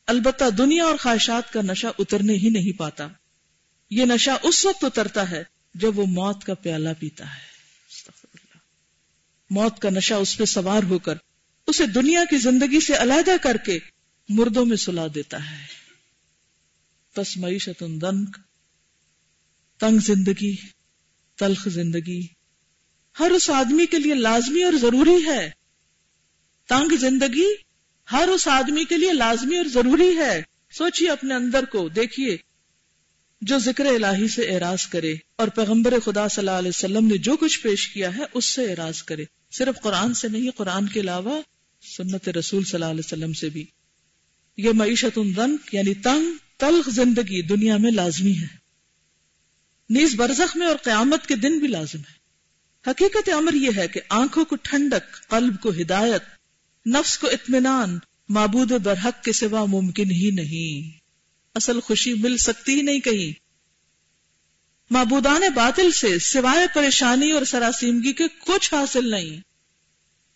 البتہ 0.06 0.50
دنیا 0.50 0.84
اور 0.84 0.96
خواہشات 0.96 1.52
کا 1.52 1.60
نشہ 1.62 1.86
اترنے 1.98 2.32
ہی 2.32 2.48
نہیں 2.48 2.78
پاتا۔ 2.78 3.08
یہ 3.90 4.04
نشہ 4.04 4.30
اس 4.42 4.66
وقت 4.66 4.84
اترتا 4.84 5.30
ہے 5.30 5.44
جب 5.74 5.98
وہ 5.98 6.06
موت 6.06 6.44
کا 6.44 6.54
پیالہ 6.54 6.88
پیتا 6.98 7.24
ہے۔ 7.24 7.50
موت 9.50 9.78
کا 9.78 9.90
نشہ 9.90 10.14
اس 10.14 10.38
پہ 10.38 10.44
سوار 10.44 10.82
ہو 10.82 10.98
کر، 10.98 11.14
اسے 11.66 11.86
دنیا 11.86 12.24
کی 12.30 12.36
زندگی 12.36 12.80
سے 12.80 12.96
علیحدہ 12.96 13.36
کر 13.42 13.56
کے 13.56 13.78
مردوں 14.28 14.66
میں 14.66 14.76
سلا 14.76 15.06
دیتا 15.14 15.50
ہے۔ 15.50 15.79
بس 17.16 17.36
معیشت 17.36 17.80
دنک، 17.80 18.36
تنگ 19.80 19.98
زندگی، 19.98 20.56
تلخ 21.36 21.68
زندگی۔ 21.68 22.26
ہر 23.18 23.30
اس 23.30 23.50
آدمی 23.50 23.86
کے 23.86 23.98
لیے 23.98 24.14
لازمی 24.14 24.62
اور 24.62 24.72
ضروری 24.72 25.24
ہے۔ 25.26 25.50
تنگ 26.68 26.96
زندگی 26.96 27.46
ہر 28.12 28.28
اس 28.28 28.48
آدمی 28.48 28.84
کے 28.84 28.96
لیے 28.96 29.12
لازمی 29.12 29.56
اور 29.56 29.64
ضروری 29.64 30.16
ہے۔ 30.16 30.42
سوچئے 30.70 31.08
اپنے 31.08 31.34
اندر 31.34 31.64
کو، 31.64 31.88
دیکھیے۔ 31.88 32.36
جو 33.40 33.58
ذکر 33.58 33.86
الہی 33.86 34.28
سے 34.28 34.42
اعراض 34.42 34.86
کرے 34.86 35.14
اور 35.36 35.48
پیغمبر 35.48 36.00
خدا 36.04 36.28
صلی 36.28 36.40
اللہ 36.40 36.58
علیہ 36.58 36.68
وسلم 36.68 37.06
نے 37.06 37.16
جو 37.16 37.36
کچھ 37.36 37.60
پیش 37.60 37.88
کیا 37.88 38.16
ہے، 38.16 38.22
اس 38.34 38.44
سے 38.44 38.70
اعراض 38.70 39.02
کرے۔ 39.02 39.24
صرف 39.50 39.82
قرآن 39.82 40.14
سے 40.14 40.28
نہیں، 40.28 40.50
قرآن 40.50 40.88
کے 40.88 41.00
علاوہ 41.00 41.42
سنت 41.96 42.28
رسول 42.28 42.64
صلی 42.64 42.74
اللہ 42.74 42.90
علیہ 42.90 43.02
وسلم 43.04 43.32
سے 43.32 43.48
بھی۔ 43.48 43.66
یہ 44.56 44.70
معیشت 44.74 45.18
یعنی 45.72 45.94
تنگ 45.94 46.49
تلخ 46.60 46.88
زندگی 46.88 47.42
دنیا 47.42 47.76
میں 47.76 47.90
لازمی 47.90 48.32
ہے۔ 48.32 48.60
نیز 49.90 50.14
برزخ 50.14 50.56
میں 50.56 50.66
اور 50.66 50.76
قیامت 50.76 51.26
کے 51.26 51.36
دن 51.36 51.58
بھی 51.58 51.68
لازم 51.68 51.98
ہے۔ 51.98 52.20
حقیقت 52.90 53.28
عمر 53.28 53.54
یہ 53.54 53.70
ہے 53.76 53.88
کہ 53.88 54.00
آنکھوں 54.08 54.44
کو 54.44 54.56
ٹھنڈک، 54.56 55.28
قلب 55.28 55.60
کو 55.60 55.70
ہدایت، 55.70 56.22
نفس 56.86 57.18
کو 57.18 57.26
اطمینان، 57.26 57.98
معبود 58.28 58.72
برحق 58.72 59.24
کے 59.24 59.32
سوا 59.32 59.64
ممکن 59.64 60.10
ہی 60.10 60.30
نہیں۔ 60.30 60.98
اصل 61.54 61.80
خوشی 61.80 62.14
مل 62.14 62.36
سکتی 62.36 62.74
ہی 62.74 62.82
نہیں 62.82 63.00
کہیں۔ 63.00 63.40
معبودان 64.90 65.42
باطل 65.54 65.90
سے 65.90 66.18
سوائے 66.18 66.66
پریشانی 66.74 67.30
اور 67.30 67.44
سراسیمگی 67.44 68.12
کے 68.12 68.24
کچھ 68.46 68.74
حاصل 68.74 69.10
نہیں۔ 69.10 69.40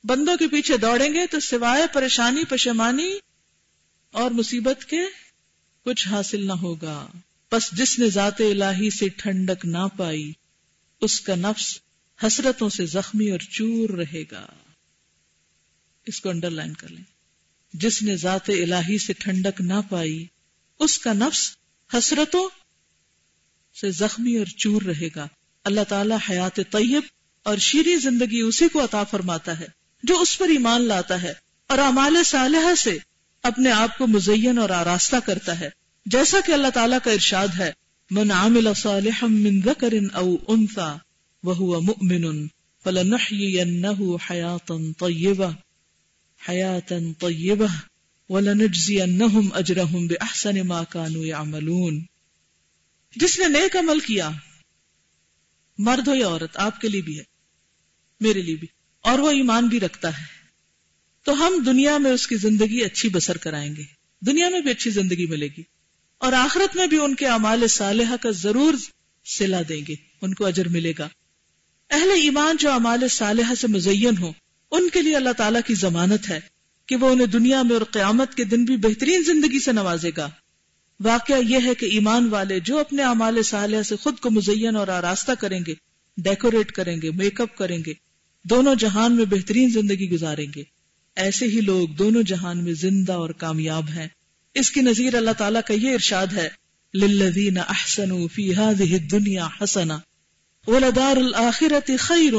بندوں 0.07 0.37
کے 0.37 0.49
پیچھے 0.49 0.77
دوڑیں 0.77 1.15
گے 1.15 1.27
تو 1.27 1.41
سوائے 1.41 1.83
پریشانی 1.93 2.45
پشمانی 2.45 3.19
اور 4.13 4.31
مصیبت 4.31 4.85
کے 4.85 5.01
کچھ 5.85 6.09
حاصل 6.09 6.47
نہ 6.47 6.53
ہوگا۔ 6.53 7.07
بس 7.53 7.73
جس 7.73 7.99
نے 7.99 8.11
ذات 8.11 8.41
الہی 8.41 8.91
سے 8.91 9.09
ٹھنڈک 9.09 9.67
نہ 9.67 9.87
پائی، 9.97 10.33
اس 11.01 11.21
کا 11.21 11.35
نفس 11.35 11.79
حسرتوں 12.27 12.69
سے 12.69 12.87
زخمی 12.87 13.31
اور 13.31 13.39
چور 13.39 13.91
رہے 13.91 14.23
گا۔ 14.31 14.47
اس 16.07 16.21
کو 16.21 16.29
انڈر 16.29 16.51
لائن 16.51 16.75
کر 16.75 16.89
لیں۔ 16.89 17.05
جس 17.73 18.03
نے 18.03 18.17
ذات 18.17 18.51
الہی 18.51 18.99
سے 18.99 19.13
ٹھنڈک 19.13 19.61
نہ 19.61 19.75
پائی، 19.89 20.27
اس 20.79 20.99
کا 20.99 21.13
نفس 21.13 21.57
حسرتوں 21.99 22.49
سے 23.81 23.91
زخمی 23.91 24.37
اور 24.37 24.47
چور 24.47 24.83
رہے 24.83 25.09
گا۔ 25.17 25.29
اللہ 25.65 25.81
تعالی 25.89 26.15
حیات 26.31 26.57
طیب 26.57 27.03
اور 27.43 27.59
شیریں 27.59 27.97
زندگی 27.97 28.41
اسی 28.41 28.69
کو 28.69 28.85
عطا 28.85 29.05
فرماتا 29.05 29.61
ہے، 29.61 29.67
جو 30.03 30.21
اس 30.21 30.39
پر 30.39 30.49
ایمان 30.49 30.83
لاتا 30.83 31.23
ہے 31.23 31.33
اور 31.67 31.79
اعمال 31.79 32.17
صالحہ 32.25 32.75
سے 32.75 32.99
اپنے 33.45 33.71
آپ 33.71 33.99
کو 33.99 34.07
مزین 34.07 34.59
اور 34.59 34.71
آراستہ 34.71 35.17
کرتا 35.25 35.61
ہے۔ 35.61 35.69
جیسا 36.07 36.39
کہ 36.47 36.53
اللہ 36.53 36.71
تعالیٰ 36.75 36.99
کا 37.05 37.11
ارشاد 37.11 37.49
ہے، 37.59 37.73
من 38.11 38.31
عامل 38.31 38.75
صالحا 38.77 39.27
من 39.27 39.61
ذکر 39.61 39.95
او 40.13 40.37
انثى 40.49 40.91
وهو 41.45 41.81
مؤمن 41.81 42.47
فلنحيينه 42.85 44.17
حياتا 44.31 44.77
طيبة 44.99 45.49
حياتا 46.49 46.99
طيبة 47.19 47.69
ولنجزينهم 48.31 49.49
اجرهم 49.55 50.07
باحسن 50.07 50.61
ما 50.67 50.83
كانوا 50.85 51.27
يعملون 51.27 52.03
جس 53.17 53.39
نے 53.39 53.49
نیک 53.49 53.77
عمل 53.77 54.01
کیا، 54.01 54.31
مرد 55.79 56.09
ہو 56.09 56.15
یا 56.15 56.29
عورت 56.29 56.57
آپ 56.57 56.81
کے 56.81 56.89
لیے 56.89 57.01
بھی 57.01 57.19
ہے، 57.19 57.25
میرے 58.21 58.43
لیے 58.43 58.57
بھی، 58.57 58.69
اور 59.05 59.19
وہ 59.19 59.31
ایمان 59.31 59.69
بھی 59.69 59.81
رکھتا 59.81 60.19
ہے۔ 60.19 60.34
تو 61.25 61.47
ہم 61.47 61.63
دنیا 61.67 61.99
میں 61.99 62.11
اس 62.11 62.27
کی 62.27 62.37
زندگی 62.37 62.85
اچھی 62.85 63.09
بسر 63.09 63.37
کرائیں 63.37 63.77
گے۔ 63.77 63.83
دنیا 64.27 64.49
میں 64.49 64.61
بھی 64.61 64.71
اچھی 64.71 64.91
زندگی 64.91 65.27
ملے 65.27 65.47
گی۔ 65.47 65.63
اور 66.19 66.33
آخرت 66.33 66.77
میں 66.77 66.87
بھی 66.87 66.97
ان 66.97 67.15
کے 67.15 67.27
اعمال 67.27 67.67
صالحہ 67.67 68.17
کا 68.17 68.31
ضرور 68.31 68.75
سلا 69.25 69.61
دیں 69.69 69.81
گے۔ 69.89 69.95
ان 70.23 70.35
کو 70.35 70.47
اجر 70.47 70.69
ملے 70.69 70.93
گا۔ 70.99 71.09
اہل 71.91 72.11
ایمان 72.15 72.57
جو 72.57 72.71
اعمال 72.73 73.09
صالحہ 73.09 73.55
سے 73.55 73.67
مزین 73.67 74.19
ہو 74.19 74.33
ان 74.71 74.89
کے 74.89 75.03
لیے 75.03 75.17
اللہ 75.17 75.33
تعالیٰ 75.33 75.61
کی 75.67 75.75
ضمانت 75.75 76.31
ہے 76.31 76.41
کہ 76.87 76.97
وہ 76.97 77.11
انہیں 77.11 77.27
دنیا 77.27 77.63
میں 77.63 77.75
اور 77.75 77.83
قیامت 77.83 78.35
کے 78.35 78.45
دن 78.45 78.65
بھی 78.65 78.77
بہترین 78.77 79.23
زندگی 79.23 79.59
سے 79.59 79.73
نوازے 79.73 80.11
گا۔ 80.17 80.31
واقعہ 81.01 81.37
یہ 81.49 81.59
ہے 81.65 81.75
کہ 81.75 81.87
ایمان 81.87 82.29
والے 82.29 82.61
جو 82.61 82.79
اپنے 82.79 83.03
اعمال 83.03 83.43
صالحہ 83.43 83.83
سے 83.83 83.97
خود 83.97 84.19
کو 84.19 84.31
مزین 84.31 84.77
اور 84.77 84.89
آراستہ 84.89 85.33
کریں 85.33 85.61
گے، 85.67 85.75
ڈیکوریٹ 86.17 86.73
کریں 86.73 86.97
گے، 87.03 87.11
میک 87.11 87.41
اپ 87.41 87.57
کریں 87.57 87.79
گے، 87.87 87.93
دونوں 88.45 88.75
جہان 88.75 89.17
میں 89.17 89.25
بہترین 89.25 89.71
زندگی 89.71 90.11
گزاریں 90.11 90.47
گے۔ 90.57 90.74
ایسے 91.17 91.45
ہی 91.45 91.61
لوگ 91.61 91.89
دونوں 91.89 92.23
جہان 92.23 92.65
میں 92.65 92.73
زندہ 92.73 93.13
اور 93.13 93.31
کامیاب 93.31 93.89
ہیں۔ 93.89 94.09
اس 94.55 94.71
کی 94.71 94.81
نظیر 94.81 95.15
اللہ 95.15 95.31
تعالیٰ 95.31 95.61
کا 95.67 95.75
یہ 95.75 95.93
ارشاد 95.93 96.27
ہے، 96.27 96.49
للذین 96.95 97.59
احسنوا 97.59 98.27
فی 98.35 98.55
هذه 98.55 98.95
الدنیا 99.03 99.49
حسنا 99.61 99.99
ولدار 100.67 101.17
الاخرة 101.17 101.97
خیر 101.99 102.33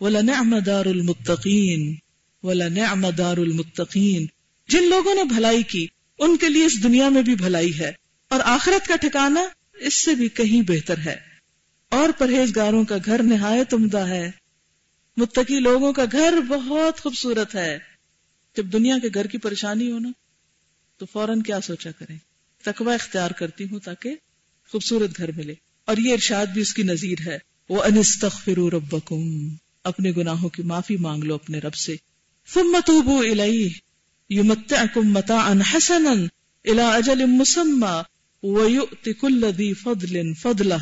ولنعم 0.00 0.58
دار 0.58 0.86
المتقین، 0.86 1.94
ولنعم 2.42 3.10
دار 3.10 3.36
المتقین۔ 3.36 4.26
جن 4.68 4.88
لوگوں 4.88 5.14
نے 5.14 5.24
بھلائی 5.24 5.62
کی، 5.62 5.86
ان 6.18 6.36
کے 6.36 6.48
لیے 6.48 6.64
اس 6.64 6.82
دنیا 6.82 7.08
میں 7.08 7.22
بھی 7.22 7.34
بھلائی 7.34 7.78
ہے، 7.78 7.92
اور 8.28 8.40
آخرت 8.44 8.88
کا 8.88 8.96
ٹھکانہ 8.96 9.38
اس 9.74 9.94
سے 9.94 10.14
بھی 10.14 10.28
کہیں 10.28 10.62
بہتر 10.62 10.98
ہے۔ 10.98 11.16
اور 11.88 12.08
پرہیزگاروں 12.18 12.84
کا 12.84 12.96
گھر 13.04 13.22
نہایت 13.22 13.74
عمدہ 13.74 13.98
ہے۔ 13.98 14.30
متقی 15.16 15.60
لوگوں 15.60 15.92
کا 15.92 16.04
گھر 16.12 16.34
بہت 16.48 17.00
خوبصورت 17.00 17.54
ہے۔ 17.54 17.93
جب 18.56 18.72
دنیا 18.72 18.98
کے 19.02 19.08
گھر 19.14 19.26
کی 19.26 19.38
پریشانی 19.38 19.90
ہو 19.92 19.98
نا، 19.98 20.08
تو 20.96 21.06
فوراً 21.06 21.40
کیا 21.40 21.60
سوچا 21.60 21.90
کریں؟ 21.90 22.18
تقوی 22.62 22.94
اختیار 22.94 23.30
کرتی 23.30 23.64
ہوں 23.64 23.78
تاکہ 23.78 24.16
خوبصورت 24.68 25.16
گھر 25.16 25.32
ملے۔ 25.32 25.54
اور 25.84 25.96
یہ 25.96 26.12
ارشاد 26.12 26.46
بھی 26.46 26.62
اس 26.62 26.74
کی 26.74 26.82
نظیر 26.82 27.18
ہے۔ 27.26 27.38
وہ 27.68 27.82
انستغفروا 27.82 28.70
ربکم 28.70 29.48
اپنے 29.84 30.12
گناہوں 30.16 30.48
کی 30.48 30.62
معافی 30.62 30.96
مانگ 30.96 31.24
لو 31.24 31.34
اپنے 31.34 31.58
رب 31.58 31.74
سے۔ 31.74 31.96
ثم 32.54 32.76
الیہ 33.30 33.68
یمتعکم 34.30 35.12
متاعا 35.12 35.52
حسنا 35.74 36.10
الى 36.64 36.82
اجل 36.82 37.24
مسمى۔ 37.24 38.00
ویؤتی 38.42 39.12
کل 39.12 39.44
ذی 39.56 39.74
فضل 39.74 40.34
فضلہ 40.34 40.74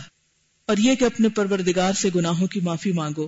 اور 0.66 0.76
یہ 0.76 0.94
کہ 0.94 1.04
اپنے 1.04 1.28
پروردگار 1.28 1.92
سے 1.92 2.08
گناہوں 2.14 2.46
کی 2.46 2.60
معافی 2.60 2.92
مانگو۔ 2.92 3.26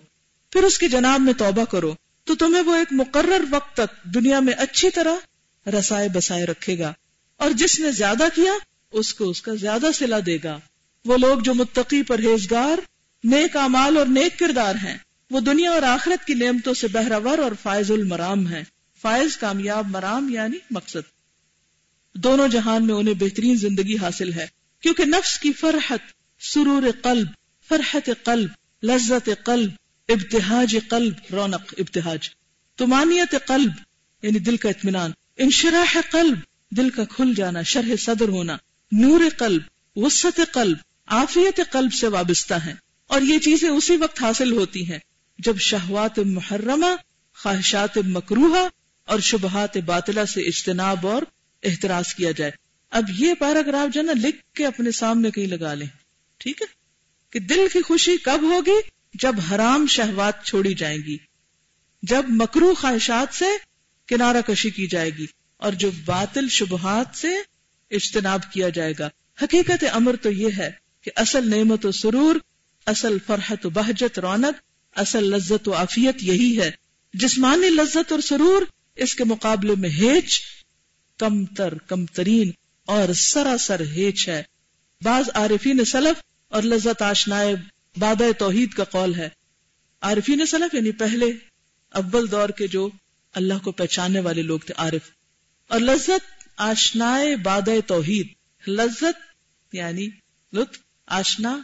پھر 0.50 0.62
اس 0.62 0.78
کی 0.78 0.88
جناب 0.88 1.20
میں 1.20 1.32
توبہ 1.32 1.64
کرو۔ 1.64 1.94
تو 2.24 2.34
تمہیں 2.34 2.62
وہ 2.62 2.74
ایک 2.74 2.88
مقرر 2.90 3.44
وقت 3.50 3.76
تک 3.76 4.04
دنیا 4.04 4.40
میں 4.40 4.52
اچھی 4.52 4.90
طرح 4.90 5.14
رسائے 5.68 6.08
بسائے 6.08 6.44
رکھے 6.44 6.78
گا 6.78 6.92
اور 7.36 7.50
جس 7.50 7.80
نے 7.80 7.90
زیادہ 7.90 8.24
کیا، 8.34 8.52
اس 8.92 9.14
کو 9.14 9.30
اس 9.30 9.42
کا 9.42 9.54
زیادہ 9.54 9.86
سلا 9.94 10.18
دے 10.26 10.38
گا۔ 10.44 10.60
وہ 11.04 11.16
لوگ 11.16 11.38
جو 11.38 11.54
متقی 11.54 12.02
پرہیزگار، 12.02 12.78
نیک 13.24 13.56
امال 13.56 13.96
اور 13.96 14.06
نیک 14.06 14.38
کردار 14.38 14.74
ہیں، 14.74 14.98
وہ 15.30 15.40
دنیا 15.40 15.70
اور 15.70 15.82
آخرت 15.82 16.26
کی 16.26 16.34
نعمتوں 16.34 16.74
سے 16.74 16.88
بہراور 16.88 17.38
اور 17.38 17.52
فائز 17.62 17.90
المرام 17.90 18.48
ہے 18.48 18.64
فائز 19.00 19.36
کامیاب 19.36 19.88
مرام 19.88 20.28
یعنی 20.28 20.56
مقصد۔ 20.70 21.14
دونوں 22.14 22.48
جہان 22.48 22.86
میں 22.86 22.94
انہیں 22.94 23.14
بہترین 23.14 23.56
زندگی 23.56 23.96
حاصل 23.96 24.32
ہے، 24.32 24.46
کیونکہ 24.80 25.04
نفس 25.04 25.38
کی 25.38 25.52
فرحت، 25.52 25.98
سرور 26.40 26.82
قلب، 27.02 27.26
فرحت 27.68 28.10
قلب، 28.24 28.50
لذت 28.82 29.30
قلب 29.44 29.70
ابتحاج 30.08 30.76
قلب، 30.90 31.14
رونق 31.32 31.74
ابتحاج 31.78 32.30
تمانیت 32.76 33.34
قلب 33.46 33.72
یعنی 34.22 34.38
دل 34.38 34.56
کا 34.56 34.68
اطمینان۔ 34.68 35.10
انشراح 35.36 35.96
قلب، 36.10 36.38
دل 36.70 36.90
کا 36.90 37.04
کھل 37.04 37.34
جانا، 37.36 37.62
شرح 37.62 37.96
صدر 37.98 38.28
ہونا۔ 38.28 38.56
نور 38.92 39.20
قلب 39.38 39.62
وسط 39.96 40.40
قلب، 40.52 40.76
عافیت 41.06 41.60
قلب 41.70 41.92
سے 41.92 42.08
وابستہ 42.08 42.54
ہیں۔ 42.54 42.74
اور 43.06 43.22
یہ 43.22 43.38
چیزیں 43.38 43.68
اسی 43.68 43.96
وقت 43.96 44.22
حاصل 44.22 44.52
ہوتی 44.52 44.92
ہیں 44.92 44.98
جب 45.38 45.58
شہوات 45.58 46.18
محرمہ، 46.18 46.96
خواہشات 47.42 47.98
مکروہ 47.98 48.68
اور 49.06 49.20
شبہات 49.20 49.76
باطلہ 49.76 50.24
سے 50.24 50.40
اجتناب 50.40 51.06
اور 51.06 51.22
احتراز 51.62 52.14
کیا 52.14 52.30
جائے۔ 52.30 52.50
اب 52.90 53.04
یہ 53.18 53.34
پیراگراف 53.34 53.94
جو 53.94 54.00
ہے 54.00 54.06
نا، 54.06 54.12
لکھ 54.12 54.54
کے 54.54 54.66
اپنے 54.66 54.90
سامنے 54.90 55.30
کہیں 55.30 55.46
لگا 55.46 55.74
لیں۔ 55.74 55.86
ٹھیک 56.38 56.62
ہے؟ 56.62 56.66
کہ 57.30 57.38
دل 57.38 57.66
کی 57.72 57.82
خوشی 57.82 58.16
کب 58.16 58.42
ہوگی؟ 58.42 58.93
جب 59.14 59.34
حرام 59.50 59.86
شہوات 59.86 60.44
چھوڑی 60.44 60.74
جائیں 60.74 60.98
گی، 60.98 61.16
جب 62.02 62.24
مکرو 62.28 62.74
خواہشات 62.74 63.34
سے 63.34 63.44
کنارہ 64.06 64.36
کشی 64.46 64.70
کی 64.70 64.86
جائے 64.86 65.10
گی 65.10 65.26
اور 65.56 65.72
جو 65.72 65.90
باطل 66.04 66.48
شبہات 66.48 67.16
سے 67.16 67.28
اجتناب 67.90 68.52
کیا 68.52 68.68
جائے 68.68 68.92
گا۔ 68.98 69.08
حقیقت 69.42 69.84
امر 69.92 70.16
تو 70.16 70.30
یہ 70.30 70.48
ہے 70.58 70.70
کہ 71.00 71.10
اصل 71.16 71.50
نعمت 71.50 71.86
و 71.86 71.92
سرور، 71.92 72.36
اصل 72.86 73.18
فرحت 73.26 73.66
و 73.66 73.70
بہجت 73.70 74.18
رونق، 74.18 74.60
اصل 74.98 75.24
لذت 75.24 75.68
و 75.68 75.74
عافیت 75.74 76.16
یہی 76.22 76.60
ہے۔ 76.60 76.70
جسمانی 77.14 77.70
لذت 77.70 78.12
اور 78.12 78.20
سرور 78.20 78.62
اس 78.96 79.14
کے 79.14 79.24
مقابلے 79.24 79.74
میں 79.78 79.90
ہیچ، 79.90 80.40
کم 81.18 81.44
تر، 81.44 81.74
کم 81.78 82.06
ترین 82.06 82.50
اور 82.86 83.12
سراسر 83.12 83.80
ہیچ 83.80 84.28
ہے۔ 84.28 84.42
بعض 85.02 85.24
عارفین 85.34 85.84
سلف 85.84 86.22
اور 86.48 86.62
لذت 86.62 87.02
آشنائے 87.02 87.54
باد 87.96 88.22
توحید 88.38 88.72
کا 88.72 88.84
قول 88.84 89.14
ہے۔ 89.14 89.28
عارفین 90.00 90.46
سلف 90.46 90.74
یعنی 90.74 90.92
پہلے، 90.92 91.32
اول 91.90 92.30
دور 92.30 92.48
کے 92.48 92.66
جو 92.66 92.90
اللہ 93.32 93.54
کو 93.62 93.72
پہچاننے 93.72 94.20
والے 94.20 94.42
لوگ 94.42 94.60
تھے، 94.60 94.74
عارف۔ 94.76 95.10
اور 95.68 95.80
لذت 95.80 96.48
آشنائے 96.56 97.36
باد 97.36 97.68
توحید۔ 97.86 98.28
لذت 98.68 99.20
یعنی 99.72 100.08
لطف، 100.52 100.78
آشنا 101.06 101.58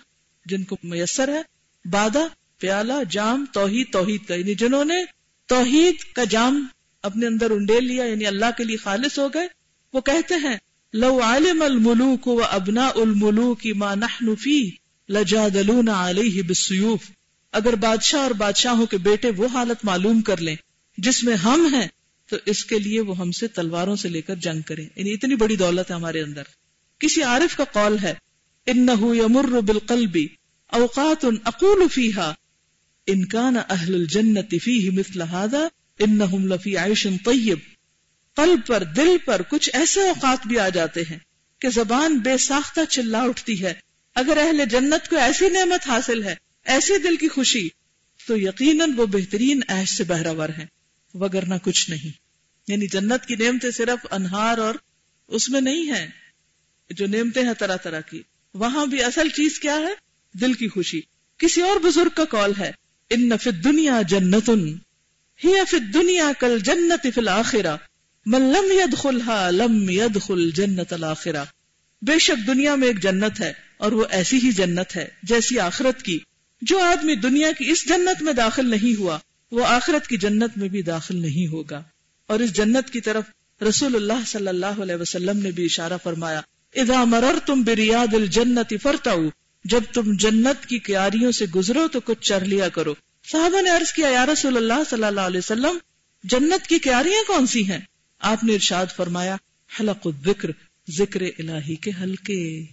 جن 0.47 0.65
کو 0.65 0.77
میسر 0.83 1.29
ہے 1.29 1.43
بادہ 1.89 2.19
پیالہ، 2.59 2.93
جام، 3.11 3.45
توحید 3.53 3.93
توحید 3.93 4.25
کا۔ 4.27 4.35
یعنی 4.35 4.55
جنہوں 4.55 4.85
نے 4.85 5.05
توحید 5.47 5.99
کا 6.13 6.25
جام 6.25 6.67
اپنے 7.03 7.27
اندر 7.27 7.51
انڈیل 7.51 7.85
لیا 7.85 8.05
یعنی 8.05 8.27
اللہ 8.27 8.47
کے 8.57 8.65
لیے 8.65 8.77
خالص 8.77 9.19
ہو 9.19 9.29
گئے، 9.29 9.49
وہ 9.93 10.01
کہتے 10.01 10.35
ہیں، 10.35 10.57
لو 10.93 11.23
عالم 11.23 11.63
الملوک 11.63 12.29
و 12.29 12.45
ابنا 12.45 12.89
الملوک 12.95 13.67
ما 13.67 13.95
نحن 13.95 14.37
فی 14.37 14.71
لجادلون 15.11 15.89
علیہ 15.89 16.43
بالسیوف۔ 16.43 17.11
اگر 17.53 17.75
بادشاہ 17.75 18.21
اور 18.21 18.31
بادشاہوں 18.31 18.87
کے 18.87 18.99
بیٹے 18.99 19.31
وہ 19.31 19.49
حالت 19.53 19.85
معلوم 19.85 20.21
کر 20.21 20.41
لیں 20.41 20.57
جس 20.99 21.25
میں 21.25 21.37
ہم 21.37 21.75
ہیں، 21.75 21.89
تو 22.27 22.37
اس 22.47 22.65
کے 22.65 22.79
لیے 22.79 23.01
وہ 23.01 23.19
ہم 23.19 23.31
سے 23.31 23.49
تلواروں 23.49 23.97
سے 23.97 24.09
لے 24.09 24.23
کر 24.23 24.35
جنگ 24.35 24.63
کریں۔ 24.63 24.89
یعنی 24.97 25.13
اتنی 25.13 25.35
بڑی 25.35 25.57
دولت 25.57 25.91
ہے 25.91 25.95
ہمارے 25.95 26.23
اندر۔ 26.23 26.43
کسی 26.99 27.23
عارف 27.23 27.57
کا 27.57 27.65
قول 27.65 27.97
ہے، 28.03 28.15
انہو 28.67 29.15
یمر 29.15 29.61
بالقلب 29.61 30.19
اوقات 30.67 31.27
اقول 31.45 31.89
فیہا۔ 31.89 32.35
ان 33.07 33.25
کان 33.25 33.57
اہل 33.71 33.95
الجنت 33.95 34.55
فیہ 34.63 34.91
مثل 34.91 35.23
هذا 35.23 35.69
انہم 35.99 36.47
لفی 36.47 36.77
عیش 36.77 37.07
طیب۔ 37.25 37.59
قلب 38.37 38.61
پر، 38.67 38.85
دل 38.85 39.17
پر 39.25 39.43
کچھ 39.43 39.71
ایسے 39.73 40.01
اوقات 40.01 40.47
بھی 40.47 40.59
آ 40.59 40.69
جاتے 40.69 41.03
ہیں 41.11 41.19
کہ 41.59 41.71
زبان 41.71 42.19
بے 42.19 42.39
ساختہ 42.39 42.81
چلا 42.89 43.23
اٹھتی 43.23 43.63
ہے۔ 43.63 43.90
اگر 44.15 44.37
اہل 44.37 44.65
جنت 44.71 45.09
کو 45.09 45.17
ایسی 45.17 45.49
نعمت 45.49 45.89
حاصل 45.89 46.25
ہے، 46.25 46.35
ایسی 46.65 46.99
دل 46.99 47.17
کی 47.17 47.29
خوشی، 47.29 47.69
تو 48.27 48.39
یقیناً 48.39 48.93
وہ 48.97 49.07
بہترین 49.07 49.61
ایش 49.69 49.91
سے 49.91 50.05
بہراور 50.05 50.49
ہیں 50.49 50.67
وگرنہ 51.15 51.55
کچھ 51.63 51.91
نہیں۔ 51.91 52.13
یعنی 52.69 52.87
جنت 52.87 53.27
کی 53.27 53.37
نعمتیں 53.37 53.71
صرف 53.71 54.07
انہار 54.11 54.59
اور 54.59 54.75
اس 55.29 55.49
میں 55.49 55.61
نہیں 55.61 55.95
ہے 55.95 56.09
جو 56.91 57.07
نعمتیں 57.07 57.43
ہیں 57.43 57.55
طرح 57.59 57.77
طرح 57.77 58.01
کی۔ 58.01 58.23
وہاں 58.55 58.87
بھی 58.87 59.05
اصل 59.05 59.29
چیز 59.29 59.61
کیا 59.61 59.77
ہے؟ 59.77 59.95
دل 60.33 60.53
کی 60.53 60.69
خوشی۔ 60.69 61.01
کسی 61.39 61.61
اور 61.61 61.77
بزرگ 61.81 62.09
کا 62.15 62.25
کال 62.25 62.53
ہے، 62.59 62.73
ان 63.11 63.29
نفی 63.29 63.51
دنیا 63.51 64.03
جنت 64.03 64.51
ہی 65.45 65.53
فی 65.71 65.79
دنیا 65.79 66.33
کل 66.41 66.59
جنت 66.59 67.03
فی 67.03 67.21
الآخرہ 67.21 67.77
من 68.27 68.43
لم 68.43 68.73
يدخلها 68.73 69.51
لم 69.51 69.91
يدخل 69.91 70.51
جنت 70.51 70.93
الاخرہ۔ 70.93 71.45
بے 72.03 72.19
شک 72.19 72.47
دنیا 72.47 72.75
میں 72.75 72.89
ایک 72.89 73.03
جنت 73.03 73.41
ہے 73.41 73.53
اور 73.79 73.93
وہ 73.93 74.05
ایسی 74.11 74.37
ہی 74.37 74.53
جنت 74.53 74.97
ہے 74.97 75.09
جیسی 75.23 75.59
آخرت 75.59 76.03
کی۔ 76.03 76.19
جو 76.63 76.79
آدمی 76.79 77.15
دنیا 77.15 77.53
کی 77.53 77.71
اس 77.71 77.89
جنت 77.89 78.23
میں 78.23 78.33
داخل 78.33 78.71
نہیں 78.71 78.99
ہوا، 78.99 79.19
وہ 79.53 79.67
آخرت 79.67 80.07
کی 80.07 80.17
جنت 80.17 80.59
میں 80.59 80.69
بھی 80.69 80.83
داخل 80.83 81.17
نہیں 81.17 81.47
ہوگا۔ 81.47 81.83
اور 82.27 82.41
اس 82.41 82.53
جنت 82.53 82.91
کی 82.91 83.01
طرف 83.01 83.25
رسول 83.69 83.95
اللہ 83.95 84.25
صلی 84.27 84.49
اللہ 84.49 84.67
علیہ 84.67 84.95
وسلم 84.95 85.39
نے 85.39 85.51
بھی 85.51 85.65
اشارہ 85.65 85.93
فرمایا، 86.03 86.41
اذا 86.75 87.05
مررتم 87.05 87.63
بریاد 87.63 88.15
الجنت 88.15 88.75
فرتعو 88.83 89.29
جب 89.65 89.81
تم 89.93 90.17
جنت 90.17 90.67
کی 90.67 90.79
کیاریوں 90.79 91.33
سے 91.33 91.47
گزرو 91.55 91.89
تو 91.89 92.01
کچھ 92.01 92.21
چر 92.21 92.45
لیا 92.45 92.69
کرو۔ 92.69 92.95
صحابہ 93.33 93.61
نے 93.61 93.71
عرض 93.71 93.93
کیا، 93.93 94.09
یا 94.09 94.27
رسول 94.27 94.57
اللہ 94.57 94.83
صلی 94.91 95.05
اللہ 95.05 95.21
علیہ 95.21 95.39
وسلم، 95.39 95.79
جنت 96.25 96.67
کی 96.67 96.79
کیاریاں 96.79 97.25
کون 97.27 97.47
سی 97.47 97.71
ہیں؟ 97.71 97.81
آپ 98.19 98.45
نے 98.45 98.55
ارشاد 98.55 98.87
فرمایا، 98.97 99.37
حلق 99.81 100.07
الذکر 100.07 100.51
ذکر 100.97 101.21
الہی 101.39 101.77
کے 101.77 101.91
حلقے 102.03 102.65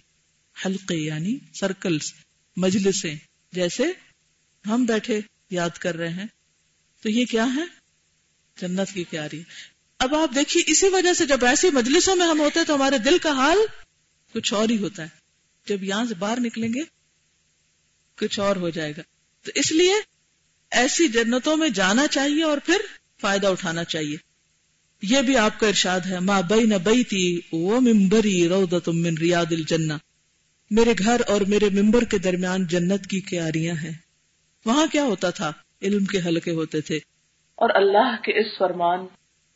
حلقے 0.66 0.96
یعنی 0.96 1.38
سرکلز 1.60 2.12
مجلسیں، 2.56 3.14
جیسے 3.52 3.82
ہم 4.66 4.84
بیٹھے 4.84 5.20
یاد 5.50 5.70
کر 5.70 5.96
رہے 5.96 6.08
ہیں۔ 6.08 6.26
تو 7.02 7.08
یہ 7.08 7.24
کیا 7.24 7.46
ہے؟ 7.54 7.64
جنت 8.60 8.94
کی 8.94 9.04
کیاری 9.04 9.42
اب 9.98 10.14
آپ 10.14 10.30
دیکھیے، 10.34 10.62
اسی 10.66 10.88
وجہ 10.88 11.12
سے 11.12 11.26
جب 11.26 11.44
ایسی 11.44 11.70
مجلسوں 11.70 12.16
میں 12.16 12.26
ہم 12.26 12.40
ہوتے 12.40 12.60
تو 12.66 12.74
ہمارے 12.74 12.98
دل 12.98 13.18
کا 13.18 13.30
حال 13.30 13.58
کچھ 14.32 14.54
اور 14.54 14.68
ہی 14.68 14.78
ہوتا 14.78 15.02
ہے۔ 15.02 15.08
جب 15.66 15.84
یہاں 15.84 16.04
سے 16.04 16.14
باہر 16.14 16.40
نکلیں 16.40 16.68
گے، 16.68 16.80
کچھ 18.16 18.40
اور 18.40 18.56
ہو 18.56 18.70
جائے 18.70 18.92
گا۔ 18.96 19.02
تو 19.42 19.52
اس 19.54 19.72
لیے 19.72 19.94
ایسی 20.70 21.08
جنتوں 21.08 21.56
میں 21.56 21.68
جانا 21.68 22.06
چاہیے 22.06 22.44
اور 22.44 22.58
پھر 22.58 22.76
فائدہ 23.20 23.46
اٹھانا 23.46 23.84
چاہیے۔ 23.84 24.16
یہ 25.02 25.22
بھی 25.22 25.36
آپ 25.36 25.60
کا 25.60 25.66
ارشاد 25.66 26.00
ہے 26.00 26.20
ماں 26.20 26.42
بئی 26.42 26.64
نہ 26.64 26.74
بئی 26.84 27.04
تھی 27.04 27.40
وہ 27.52 27.80
ممبری 27.80 28.48
من 28.86 29.18
ریاد 29.18 29.52
الجنہ 29.52 29.92
میرے 30.70 30.92
گھر 30.98 31.20
اور 31.26 31.40
میرے 31.40 31.82
ممبر 31.82 32.04
کے 32.04 32.18
درمیان 32.18 32.66
جنت 32.66 33.06
کی 33.06 33.20
کیاریاں 33.20 33.74
ہیں۔ 33.74 33.92
وہاں 34.64 34.86
کیا 34.92 35.04
ہوتا 35.04 35.30
تھا؟ 35.30 35.52
علم 35.82 36.04
کے 36.04 36.18
حلقے 36.18 36.50
ہوتے 36.50 36.80
تھے۔ 36.80 36.96
اور 37.54 37.70
اللہ 37.74 38.16
کے 38.22 38.40
اس 38.40 38.58
فرمان 38.58 39.00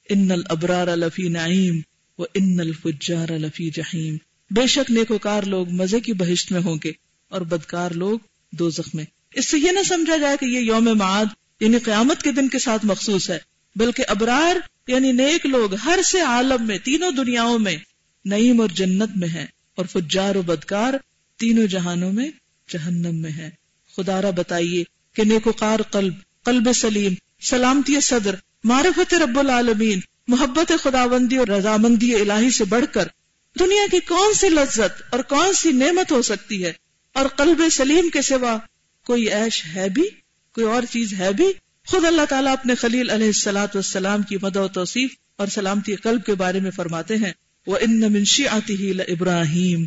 ان 0.09 0.31
الابرار 0.31 0.97
لفی 0.97 1.29
نعیم 1.29 1.81
و 2.19 2.23
ان 2.23 2.61
الفجار 2.61 3.29
لفی 3.29 3.71
جہیم 3.71 4.17
بے 4.51 4.67
شک 4.67 4.91
نیکوکار 4.91 5.43
لوگ 5.43 5.69
مزے 5.69 6.01
کی 6.01 6.13
بہشت 6.13 6.53
میں 6.53 6.61
ہوں 6.61 6.77
گے 6.85 6.93
اور 7.29 7.41
بدکار 7.41 7.91
لوگ 7.91 8.19
دو 8.53 8.69
میں۔ 8.95 9.05
اس 9.35 9.51
سے 9.51 9.59
یہ 9.59 9.71
نہ 9.71 9.83
سمجھا 9.83 10.17
جائے 10.17 10.37
کہ 10.41 10.45
یہ 10.45 10.59
یوم 10.59 10.89
معاد 10.99 11.25
یعنی 11.61 11.79
قیامت 11.79 12.23
کے 12.23 12.33
دن 12.33 12.49
کے 12.49 12.59
ساتھ 12.59 12.87
مخصوص 12.87 13.31
ہے۔ 13.31 13.52
بلکہ 13.77 14.05
ابرار 14.09 14.57
یعنی 14.87 15.13
نیک 15.13 15.47
لوگ 15.47 15.75
ہر 15.75 15.99
سے 16.05 16.21
عالم 16.21 16.67
میں، 16.67 16.79
تینوں 16.79 17.11
دنیاوں 17.11 17.59
میں 17.59 17.77
نعیم 18.25 18.61
اور 18.61 18.69
جنت 18.69 19.17
میں 19.17 19.29
ہیں 19.29 19.47
اور 19.75 19.85
فجار 19.87 20.35
و 20.35 20.43
بدکار 20.43 20.95
تینوں 21.37 21.67
جہانوں 21.67 22.13
میں 22.13 22.31
جہنم 22.69 23.15
میں 23.15 23.31
ہے 23.31 23.51
خدا 23.97 24.23
را 24.23 24.31
بتائیے 24.31 24.85
کہ 25.15 25.25
نیکوکار 25.25 25.81
قلب 25.83 26.15
قلب 26.45 26.73
سلیم، 26.73 27.15
سلامتی 27.41 28.01
صدر، 28.01 28.35
معرفت 28.65 29.15
رب 29.15 29.39
العالمین، 29.39 30.01
محبت 30.29 30.73
خداوندی 30.83 31.37
اور 31.37 31.47
رضامندی 31.47 32.15
الہی 32.15 32.51
سے 32.51 32.65
بڑھ 32.65 32.85
کر 32.93 33.09
دنیا 33.59 33.87
کی 33.91 34.01
کون 34.01 34.35
سی 34.35 34.49
لذت 34.49 35.03
اور 35.11 35.21
کون 35.21 35.53
سی 35.53 35.73
نعمت 35.73 36.13
ہو 36.13 36.23
سکتی 36.23 36.65
ہے؟ 36.65 36.73
اور 37.13 37.27
قلب 37.27 37.63
سلیم 37.73 38.09
کے 38.09 38.23
سوا 38.23 38.57
کوئی 39.07 39.33
عیش 39.33 39.65
ہے 39.75 39.89
بھی؟ 39.89 40.03
کوئی 40.55 40.67
اور 40.67 40.83
چیز 40.91 41.13
ہے 41.13 41.33
بھی؟ 41.33 41.53
خود 41.87 42.05
اللہ 42.05 42.25
تعالیٰ 42.29 42.53
اپنے 42.53 42.75
خلیل 42.75 43.11
علیہ 43.11 43.27
السلاۃ 43.27 43.67
والسلام 43.67 44.23
کی 44.23 44.37
مد 44.43 44.57
و 44.57 44.69
توصیف 44.69 45.11
اور 45.37 45.47
سلامتی 45.47 45.95
قلب 45.95 46.25
کے 46.25 46.35
بارے 46.35 46.61
میں 46.61 46.71
فرماتے 46.71 47.17
ہیں 47.17 47.33
وہ 47.67 47.79
ان 47.81 48.01
منشی 48.01 48.49
آتی 48.49 48.75
ہی 48.75 49.01
ابراہیم 49.09 49.85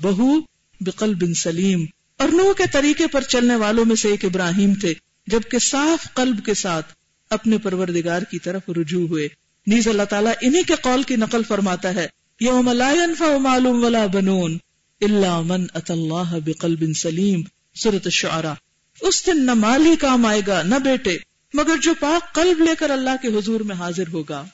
بہو 0.00 0.40
بقل 0.80 1.14
بن 1.14 1.34
سلیم 1.34 1.86
اور 2.16 2.28
نو 2.28 2.54
کے 2.54 2.64
طریقے 2.72 3.06
پر 3.06 3.20
چلنے 3.20 3.56
والوں 3.56 3.84
میں 3.84 3.96
سے 3.96 4.08
ایک 4.08 4.24
ابراہیم 4.24 4.74
تھے، 4.74 4.94
جبکہ 5.26 5.58
صاف 5.58 6.14
قلب 6.14 6.44
کے 6.44 6.54
ساتھ 6.54 6.86
اپنے 7.30 7.58
پروردگار 7.58 8.22
کی 8.22 8.38
طرف 8.38 8.62
رجوع 8.76 9.08
ہوئے۔ 9.08 9.28
نیز 9.66 9.88
اللہ 9.88 10.02
تعالیٰ 10.02 10.32
انہی 10.40 10.62
کے 10.62 10.74
قول 10.80 11.02
کی 11.02 11.16
نقل 11.16 11.42
فرماتا 11.42 11.94
ہے، 11.94 12.08
یوم 12.40 12.72
لا 12.72 12.92
ينفع 12.92 13.24
ولا 13.64 14.06
بنون 14.06 14.58
الا 15.00 15.40
من 15.40 15.66
اتى 15.74 15.92
الله 15.92 16.38
بقلب 16.44 16.84
سلیم۔ 16.96 17.42
سورة 17.74 18.02
الشعراء۔ 18.04 18.69
اس 19.00 19.26
دن 19.26 19.46
نہ 19.46 19.54
مال 19.54 19.86
ہی 19.86 19.96
کام 19.96 20.26
آئے 20.26 20.40
گا 20.46 20.62
نہ 20.62 20.74
بیٹے 20.74 21.16
مگر 21.54 21.76
جو 21.82 21.94
پاک 22.00 22.34
قلب 22.34 22.60
لے 22.60 22.74
کر 22.78 22.90
اللہ 22.90 23.16
کے 23.22 23.28
حضور 23.28 23.60
میں 23.60 23.76
حاضر 23.76 24.08
ہوگا۔ 24.08 24.44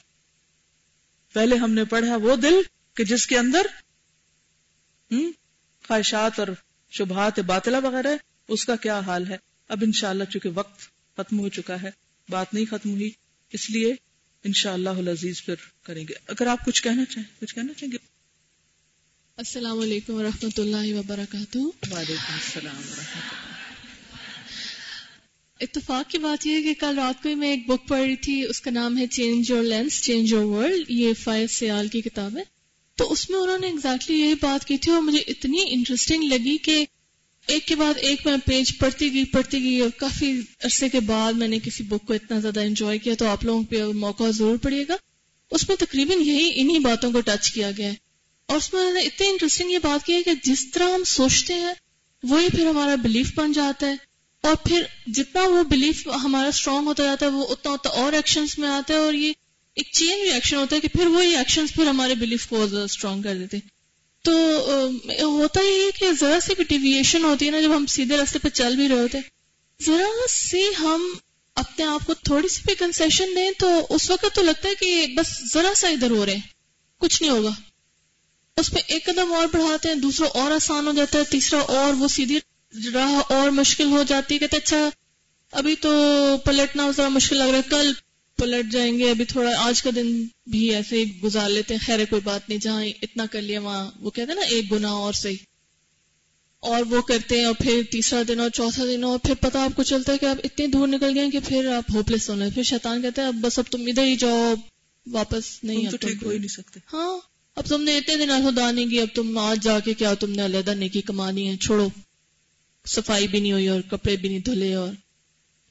پہلے 1.32 1.56
ہم 1.56 1.70
نے 1.70 1.84
پڑھا 1.84 2.16
وہ 2.16 2.36
دل 2.36 2.60
کہ 2.96 3.04
جس 3.04 3.26
کے 3.26 3.38
اندر 3.38 3.66
خواہشات 5.84 6.38
اور 6.38 6.48
شبہات 6.92 7.38
باطلا 7.38 7.78
وغیرہ 7.78 8.14
اس 8.48 8.64
کا 8.64 8.76
کیا 8.76 8.98
حال 8.98 9.26
ہے؟ 9.26 9.36
اب 9.68 9.82
انشاءاللہ 9.82 10.24
چونکہ 10.24 10.50
وقت 10.54 10.80
ختم 11.16 11.38
ہو 11.38 11.48
چکا 11.48 11.82
ہے 11.82 11.90
بات 12.28 12.54
نہیں 12.54 12.64
ختم 12.70 12.90
ہوئی 12.90 13.10
اس 13.52 13.70
لیے 13.70 13.94
انشاءاللہ 14.44 14.96
العزیز 14.96 15.44
پھر 15.44 15.54
کریں 15.82 16.04
گے۔ 16.08 16.14
اگر 16.28 16.46
آپ 16.46 16.64
کچھ 16.66 16.82
کہنا 16.82 17.04
چاہیں 17.04 17.40
کچھ 17.40 17.54
کہنا 17.54 17.72
چاہیں 17.72 17.92
گے؟ 17.92 17.98
السلام 19.38 19.78
علیکم 19.78 20.14
ورحمۃ 20.14 20.58
اللہ 20.58 20.94
وبرکاتہ۔ 20.94 21.58
وعلیکم 21.58 22.32
السلام 22.32 22.76
ورحمۃ 22.76 23.30
اللہ۔ 23.32 23.55
اتفاق 25.60 26.10
کی 26.10 26.18
بات 26.18 26.46
یہ 26.46 26.54
ہے 26.54 26.62
کہ 26.62 26.74
کل 26.80 26.98
رات 26.98 27.22
کو 27.22 27.28
ہی 27.28 27.34
میں 27.34 27.50
ایک 27.50 27.66
بک 27.66 27.88
پڑھ 27.88 28.00
رہی 28.00 28.16
تھی، 28.16 28.44
اس 28.44 28.60
کا 28.60 28.70
نام 28.70 28.98
ہے 28.98 29.06
change 29.06 29.50
your 29.50 29.62
lens 29.62 30.02
change 30.02 30.32
your 30.32 30.44
world 30.44 30.84
یہ 30.88 31.12
فائز 31.24 31.50
سیال 31.50 31.88
کی 31.88 32.00
کتاب 32.00 32.36
ہے۔ 32.36 32.42
تو 32.94 33.12
اس 33.12 33.30
میں 33.30 33.38
انہوں 33.38 33.58
نے 33.58 33.66
ایگزیکٹلی 33.66 34.20
یہی 34.20 34.34
بات 34.40 34.64
کی 34.64 34.76
تھی 34.76 34.92
اور 34.92 35.02
مجھے 35.02 35.22
اتنی 35.26 35.58
انٹرسٹنگ 35.66 36.22
لگی 36.22 36.56
کہ 36.56 36.84
ایک 37.46 37.66
کے 37.66 37.76
بعد 37.76 37.94
ایک 37.96 38.26
میں 38.26 38.36
پیج 38.46 38.78
پڑھتی 38.78 39.14
گئی 39.14 39.24
پڑھتی 39.24 39.62
گئی 39.62 39.80
اور 39.80 39.90
کافی 39.90 40.40
عرصے 40.64 40.88
کے 40.88 41.00
بعد 41.00 41.32
میں 41.32 41.48
نے 41.48 41.58
کسی 41.58 41.82
بک 41.82 42.06
کو 42.06 42.12
اتنا 42.12 42.38
زیادہ 42.38 42.60
انجوائے 42.60 42.98
کیا 42.98 43.14
تو 43.14 43.26
آپ 43.26 43.44
لوگوں 43.44 43.62
پہ 43.62 43.82
موقع 43.84 44.24
ضرور 44.30 44.56
پڑے 44.56 44.84
گا۔ 44.88 44.96
اس 45.50 45.68
میں 45.68 45.76
تقریباً 45.76 46.18
یہی 46.20 46.50
انہی 46.54 46.78
باتوں 46.78 47.12
کو 47.12 47.20
ٹچ 47.20 47.50
کیا 47.50 47.70
گیا 47.76 47.88
ہے۔ 47.88 47.94
اور 48.46 48.56
اس 48.56 48.72
میں 48.72 48.80
انہوں 48.80 48.94
نے 48.94 49.00
اتنی 49.00 49.26
انٹرسٹنگ 49.26 49.70
یہ 49.70 49.78
بات 49.82 50.06
کی 50.06 50.14
ہے 50.14 50.22
کہ 50.22 50.30
جس 50.44 50.70
طرح 50.70 50.90
ہم 50.94 51.04
سوچتے 51.04 51.54
ہیں، 51.54 51.74
وہی 52.22 52.46
پھر 52.50 52.66
ہمارا 52.66 52.94
بلیف 52.94 53.34
بن 53.34 53.52
جاتا 53.52 53.86
ہے۔ 53.90 54.05
اور 54.46 54.56
پھر 54.64 54.82
جتنا 55.12 55.42
وہ 55.48 55.62
بلیف 55.68 56.06
ہمارا 56.24 56.48
اسٹرانگ 56.48 56.86
ہوتا 56.86 57.04
جاتا 57.04 57.26
ہے، 57.26 57.30
وہ 57.30 57.46
اتنا 57.48 57.72
اتنا 57.72 57.92
اور 58.02 58.12
ایکشنز 58.12 58.58
میں 58.58 58.68
آتا 58.68 58.94
ہے 58.94 58.98
اور 58.98 59.14
یہ 59.14 59.32
ایک 59.76 59.88
چین 59.92 60.20
ریئیکشن 60.22 60.56
ہوتا 60.56 60.76
ہے 60.76 60.80
کہ 60.80 60.88
پھر 60.88 61.06
وہی 61.06 61.36
ایکشنز 61.36 61.72
پھر 61.72 61.86
ہمارے 61.86 62.14
بلیف 62.14 62.46
کو 62.46 62.66
زیادہ 62.66 62.84
اسٹرانگ 62.84 63.22
کر 63.22 63.36
دیتے 63.36 63.58
تو 64.24 64.32
ہوتا 65.22 65.60
یہ 65.60 65.82
ہے 65.82 65.90
کہ 65.98 66.12
ذرا 66.20 66.38
سی 66.40 66.54
بھی 66.54 66.64
ڈیویشن 66.64 67.24
ہوتی 67.24 67.46
ہے 67.46 67.50
نا 67.50 67.60
جب 67.60 67.76
ہم 67.76 67.86
سیدھے 67.86 68.16
راستے 68.16 68.38
پہ 68.38 68.48
چل 68.50 68.76
بھی 68.76 68.88
رہے 68.88 68.98
ہوتے 68.98 69.18
ذرا 69.80 70.26
سی 70.30 70.62
ہم 70.78 71.06
اپنے 71.56 71.84
آپ 71.84 72.06
کو 72.06 72.14
تھوڑی 72.14 72.48
سی 72.48 72.62
بھی 72.66 72.74
کنسیشن 72.74 73.36
دیں 73.36 73.50
تو 73.58 73.68
اس 73.90 74.10
وقت 74.10 74.34
تو 74.34 74.42
لگتا 74.42 74.68
ہے 74.68 74.74
کہ 74.74 75.14
بس 75.16 75.28
ذرا 75.52 75.72
سا 75.76 75.88
ادھر 75.88 76.10
ہو 76.10 76.24
رہے 76.26 76.34
ہیں، 76.34 76.40
کچھ 77.00 77.22
نہیں 77.22 77.32
ہوگا۔ 77.32 77.52
اس 78.56 78.70
پہ 78.70 78.80
ایک 78.86 79.06
قدم 79.06 79.32
اور 79.32 79.46
بڑھاتے 79.46 79.88
ہیں، 79.88 79.96
دوسرا 79.96 80.28
اور 80.34 80.50
آسان 80.50 80.86
ہو 80.86 80.92
جاتا 80.92 81.18
ہے، 81.18 81.24
تیسرا 81.24 81.60
اور 81.76 81.94
وہ 81.94 82.08
سیدھی 82.08 82.38
راہ 82.94 83.32
اور 83.32 83.50
مشکل 83.50 83.84
ہو 83.84 84.02
جاتی 84.02 84.34
ہے 84.34 84.38
کہتے 84.38 84.56
اچھا 84.56 84.88
ابھی 85.52 85.74
تو 85.76 85.90
پلٹنا 86.44 86.90
ذرا 86.96 87.08
مشکل 87.08 87.36
لگ 87.36 87.42
رہا 87.42 87.56
ہے 87.56 87.68
کل 87.70 87.92
پلٹ 88.38 88.72
جائیں 88.72 88.98
گے 88.98 89.10
ابھی 89.10 89.24
تھوڑا 89.24 89.50
آج 89.58 89.82
کا 89.82 89.90
دن 89.96 90.24
بھی 90.46 90.74
ایسے 90.74 90.96
ہی 90.96 91.20
گزار 91.24 91.48
لیتے 91.48 91.74
ہیں 91.74 91.86
خیر 91.86 92.04
کوئی 92.10 92.20
بات 92.24 92.48
نہیں 92.48 92.58
جہاں 92.58 92.84
اتنا 93.02 93.26
کر 93.26 93.42
لیا 93.42 93.60
وہاں 93.60 93.90
وہ 94.00 94.10
کہتے 94.10 94.32
ہیں 94.32 94.40
نا 94.40 94.46
ایک 94.46 94.72
گنا 94.72 94.88
اور 94.88 95.12
صحیح۔ 95.12 95.36
اور 96.60 96.82
وہ 96.90 97.02
کرتے 97.02 97.38
ہیں 97.38 97.44
اور 97.44 97.54
پھر 97.54 97.82
تیسرا 97.90 98.22
دن 98.28 98.40
اور 98.40 98.50
چوتھا 98.50 98.84
دن 98.84 99.04
اور 99.04 99.18
پھر 99.18 99.34
پتا 99.34 99.64
آپ 99.64 99.76
کو 99.76 99.82
چلتا 99.82 100.12
ہے 100.12 100.18
کہ 100.18 100.26
آپ 100.26 100.36
اتنی 100.44 100.66
دور 100.66 100.88
نکل 100.88 101.12
گئے 101.14 101.30
کہ 101.30 101.38
پھر 101.48 101.72
آپ 101.76 101.84
ہوپ 101.94 102.10
لیس 102.10 102.30
ہونا 102.30 102.44
پھر 102.54 102.62
شیطان 102.62 103.02
کہتے 103.02 103.20
ہیں 103.20 103.28
اب 103.28 103.34
بس 103.34 103.58
اب 103.58 103.64
تم 103.70 103.86
ادھر 103.86 104.04
ہی 104.04 104.16
جاؤ 104.16 104.54
واپس 105.06 105.64
نہیں 105.64 105.90
تو 105.90 105.96
ٹھیک 105.96 106.22
ہو 106.22 106.30
ہی 106.30 106.38
نہیں 106.38 106.48
سکتے۔ 106.48 106.80
ہاں 106.92 107.18
اب 107.54 107.66
تم 107.66 107.82
نے 107.82 107.98
اتنے 107.98 108.16
دن 108.16 108.50
خدا 108.50 108.70
نہیں 108.70 108.86
کی 108.86 109.00
اب 109.00 109.08
تم 109.14 109.38
آج 109.38 109.62
جا 109.62 109.80
کے 109.80 109.94
کیا 109.94 110.14
تم 110.14 110.30
نے 110.30 110.44
علیحدہ 110.44 110.70
نیکی 110.70 111.00
کمانی 111.00 111.50
ہے 111.50 111.56
چھوڑو۔ 111.56 111.88
صفائی 112.86 113.28
بھی 113.28 113.40
نہیں 113.40 113.52
ہوئی 113.52 113.68
اور 113.68 113.80
کپڑے 113.80 114.16
بھی 114.16 114.28
نہیں 114.28 114.38
دھلے 114.38 114.74
اور 114.74 114.92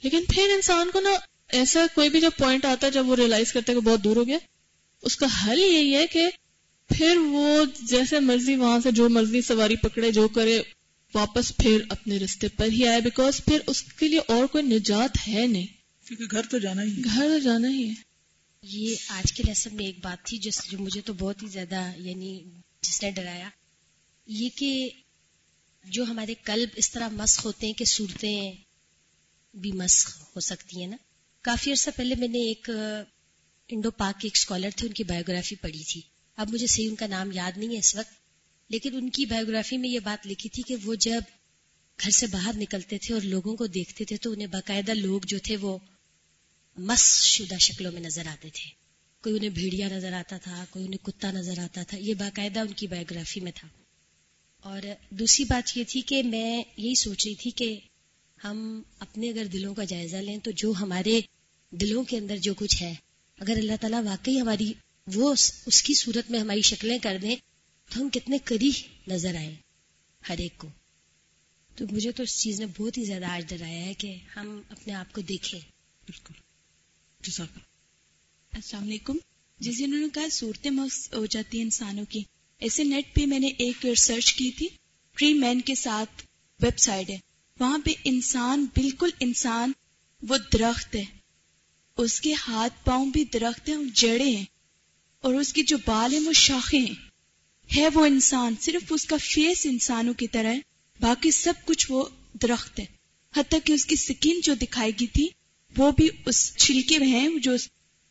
لیکن 0.04 0.24
پھر 0.30 0.44
انسان 0.56 0.90
کو 0.94 1.00
نا 1.00 1.10
ایسا 1.48 1.86
کوئی 1.96 2.10
بھی 2.10 2.22
جب 2.22 2.30
پوائنٹ 2.38 2.66
آتا 2.66 2.88
ہے 2.88 2.92
جب 2.92 3.10
وہ 3.10 3.16
ریئلائز 3.16 3.54
کرتا 3.54 3.74
ہے 3.74 3.78
کہ 3.78 3.86
بہت 3.86 4.04
دور 4.04 4.16
ہو 4.16 4.28
گیا 4.28 4.38
اس 5.02 5.16
کا 5.18 5.26
حل 5.46 5.60
یہی 5.60 5.96
ہے 5.96 6.08
کہ 6.08 6.28
پھر 6.88 7.18
وہ 7.18 7.66
جیسے 7.82 8.20
مرضی 8.20 8.56
وہاں 8.56 8.80
سے 8.80 8.92
جو 8.92 9.10
مرضی 9.10 9.42
سواری 9.42 9.76
پکڑے 9.76 10.12
جو 10.12 10.28
کرے 10.28 10.62
واپس 11.14 11.58
پھر 11.58 11.82
اپنے 11.90 12.18
رستے 12.18 12.48
پر 12.48 12.66
ہی 12.66 12.88
آئے 12.88 13.02
بیکاز 13.02 13.46
پھر 13.46 13.60
اس 13.68 13.84
کے 13.84 14.08
لیے 14.08 14.20
اور 14.28 14.46
کوئی 14.46 14.64
نجات 14.64 15.28
ہے 15.28 15.48
نہیں۔ 15.48 15.66
کیونکہ 16.08 16.26
گھر 16.32 16.42
تو 16.50 16.58
جانا 16.58 16.84
ہی 16.84 17.02
گھر 17.04 17.22
تو 17.22 17.38
جانا 17.38 17.68
ہی 17.68 17.90
ہے۔ 17.90 17.94
یہ 18.64 18.96
آج 19.10 19.34
کے 19.34 19.44
لیسن 19.48 19.76
میں 19.76 19.86
ایک 19.86 20.00
بات 20.04 20.26
تھی 20.26 20.38
جو 20.38 20.52
جو 20.72 20.78
مجھے 20.80 21.02
تو 21.02 21.14
بہت 21.14 21.44
ہی 21.44 21.48
زیادہ 21.48 21.92
یعنی 21.98 22.40
جس 22.82 23.04
نے 23.04 23.12
ڈرایا 23.12 23.50
یہ 24.28 24.50
کہ 24.56 24.90
جو 25.86 26.04
ہمارے 26.04 26.34
قلب 26.44 26.70
اس 26.76 26.92
طرح 26.92 27.08
مسخ 27.10 27.46
ہوتے 27.46 27.66
ہیں 27.66 27.74
کہ 27.74 27.86
صورتیں 27.86 28.52
بھی 29.54 29.72
مسخ 29.72 30.28
ہو 30.36 30.40
سکتی 30.40 30.80
ہیں 30.80 30.88
نا؟ 30.88 30.98
کافی 31.42 31.72
عرصہ 31.72 31.90
پہلے 31.96 32.16
میں 32.16 32.28
نے 32.28 32.40
ایک 32.40 32.70
انڈو 33.68 33.92
پاک 33.92 34.20
کے 34.20 34.28
ایک 34.28 34.36
اسکالر 34.36 34.70
تھے 34.76 34.88
ان 34.88 34.94
کی 34.94 35.04
بایوگرافی 35.04 35.56
پڑھی 35.56 35.84
تھی۔ 35.84 36.02
اب 36.36 36.50
مجھے 36.54 36.68
صحیح 36.68 36.90
ان 36.90 36.96
کا 36.96 37.08
نام 37.08 37.32
یاد 37.32 37.58
نہیں 37.58 37.74
ہے 37.74 37.78
اس 37.78 37.96
وقت، 37.96 38.14
لیکن 38.70 38.96
ان 38.96 39.10
کی 39.10 39.26
بایوگرافی 39.26 39.78
میں 39.78 39.90
یہ 39.90 40.00
بات 40.00 40.28
لکھی 40.28 40.50
تھی 40.50 40.64
کہ 40.64 40.76
وہ 40.84 40.96
جب 40.96 41.22
گھر 42.04 42.10
سے 42.10 42.28
باہر 42.28 42.52
نکلتے 42.56 42.98
تھے 42.98 43.14
اور 43.14 43.22
لوگوں 43.22 43.56
کو 43.56 43.68
دیکھتے 43.68 44.06
تھے 44.06 44.18
تو 44.18 44.32
انہیں 44.32 44.48
باقاعدہ 44.48 44.92
لوگ 44.92 45.22
جو 45.28 45.38
تھے 45.44 45.58
وہ 45.58 45.78
مس 46.78 47.24
شدہ 47.26 47.58
شکلوں 47.58 47.92
میں 47.92 48.02
نظر 48.02 48.28
آتے 48.28 48.50
تھے۔ 48.54 48.70
کوئی 49.24 49.36
انہیں 49.36 49.50
بھیڑیا 49.50 49.88
نظر 49.88 50.14
آتا 50.14 50.38
تھا، 50.38 50.66
کوئی 50.70 50.86
انہیں 50.86 51.06
کتا 51.06 51.32
نظر 51.32 51.60
آتا 51.60 51.84
تھا، 51.84 51.98
یہ 51.98 52.14
باقاعدہ 52.14 52.60
ان 52.60 52.74
کی 52.74 52.88
بایوگرافی 52.88 53.40
میں 53.40 53.52
تھا۔ 53.56 53.68
اور 54.66 54.82
دوسری 55.10 55.46
بات 55.46 55.78
یہ 55.78 55.84
تھی 55.88 56.02
کہ 56.02 56.24
میں 56.24 56.64
یہی 56.78 56.96
سوچ 56.96 57.28
رہی 57.28 57.36
تھی 57.36 57.52
کہ 57.52 57.80
ہم 58.44 58.82
اپنے 59.00 59.30
اگر 59.30 59.46
دلوں 59.46 59.76
کا 59.76 59.84
جائزہ 59.84 60.16
لیں 60.16 60.38
تو 60.38 60.52
جو 60.52 60.74
ہمارے 60.80 61.22
دلوں 61.72 62.04
کے 62.04 62.18
اندر 62.18 62.38
جو 62.38 62.54
کچھ 62.54 62.84
ہے، 62.84 62.94
اگر 63.40 63.54
اللہ 63.58 63.72
تعالیٰ 63.82 64.04
واقعی 64.06 64.42
ہماری 64.42 64.74
وہ 65.16 65.36
اس 65.66 65.84
کی 65.84 65.94
صورت 65.94 66.32
میں 66.32 66.40
ہماری 66.40 66.62
شکلیں 66.62 66.98
کر 66.98 67.18
دیں، 67.22 67.36
تو 67.94 68.02
ہم 68.02 68.10
کتنے 68.10 68.38
کری 68.44 68.72
نظر 69.08 69.36
آئے 69.36 69.56
ہر 70.30 70.38
ایک 70.38 70.58
کو۔ 70.58 70.68
تو 71.76 71.86
مجھے 71.92 72.12
تو 72.12 72.24
اس 72.24 72.40
چیز 72.40 72.60
نے 72.60 72.66
بہت 72.78 72.98
ہی 72.98 73.06
زیادہ 73.06 73.26
آج 73.26 73.50
ڈرایا 73.50 73.86
ہے 73.86 73.94
کہ 73.94 74.16
ہم 74.36 74.62
اپنے 74.70 74.94
آپ 74.94 75.14
کو 75.14 75.22
دیکھیں۔ 75.22 75.60
بالکل۔ 76.08 76.34
السلام 78.52 78.84
علیکم۔ 78.84 79.18
جس 79.60 79.76
انہوں 79.80 80.00
نے 80.00 80.08
کہا 80.14 80.30
صورتیں 80.32 80.72
مس 80.72 81.10
ہو 81.14 81.26
جاتی 81.26 81.58
ہیں 81.58 81.66
انسانوں 81.66 82.06
کی 82.10 82.24
ایسے 82.66 82.84
نیٹ 82.84 83.16
پہ 83.16 83.26
میں 83.26 83.40
نے 83.40 83.48
ایک 83.48 83.86
ریسرچ 83.86 84.34
کی 84.34 84.52
تھی، 84.52 84.68
ٹری 85.18 85.34
مین 85.34 85.62
کے 85.62 85.76
ساتھ 85.76 86.24
ویب 86.62 86.78
سائٹ 86.78 87.10
ہے۔ 87.10 87.18
وہاں 87.60 87.78
پہ 87.86 87.92
انسان، 88.04 88.64
بالکل 88.64 89.10
انسان، 89.20 89.72
وہ 90.28 90.38
درخت 90.54 90.96
ہے۔ 90.96 91.06
اس 91.98 92.22
کے 92.22 92.34
ہاتھ 92.48 92.86
پاؤں 92.86 93.06
بھی 93.06 93.26
درخت 93.26 93.70
ہیں 93.70 93.76
جڑے 93.94 94.24
ہیں۔ 94.24 94.46
اور 95.22 95.34
اس 95.34 95.54
کی 95.54 95.64
جو 95.64 95.78
بال 95.86 96.14
ہیں، 96.14 96.20
وہ 96.20 96.34
شاخیں 96.34 96.80
ہیں۔ 96.80 96.94
ہے 97.78 97.88
وہ 97.94 98.06
انسان، 98.06 98.56
صرف 98.62 98.84
اس 98.90 99.06
کا 99.06 99.18
فیس 99.18 99.66
انسانوں 99.66 100.14
کی 100.14 100.28
طرح 100.28 100.54
ہے، 100.54 100.60
باقی 101.00 101.32
سب 101.32 101.54
کچھ 101.66 101.92
وہ 101.92 102.06
درخت 102.34 102.80
ہے۔ 102.80 102.86
حتیٰ 103.36 103.60
کہ 103.64 103.74
اس 103.74 103.86
کی 103.86 103.96
سکین 103.96 104.40
جو 104.44 104.54
دکھائی 104.54 104.92
گئی 105.00 105.08
تھی، 105.08 105.28
وہ 105.78 105.92
بھی 105.92 106.10
اس 106.26 106.58
چھلکے 106.58 107.00
میں 107.00 107.08
ہیں، 107.08 107.30
جو 107.38 107.56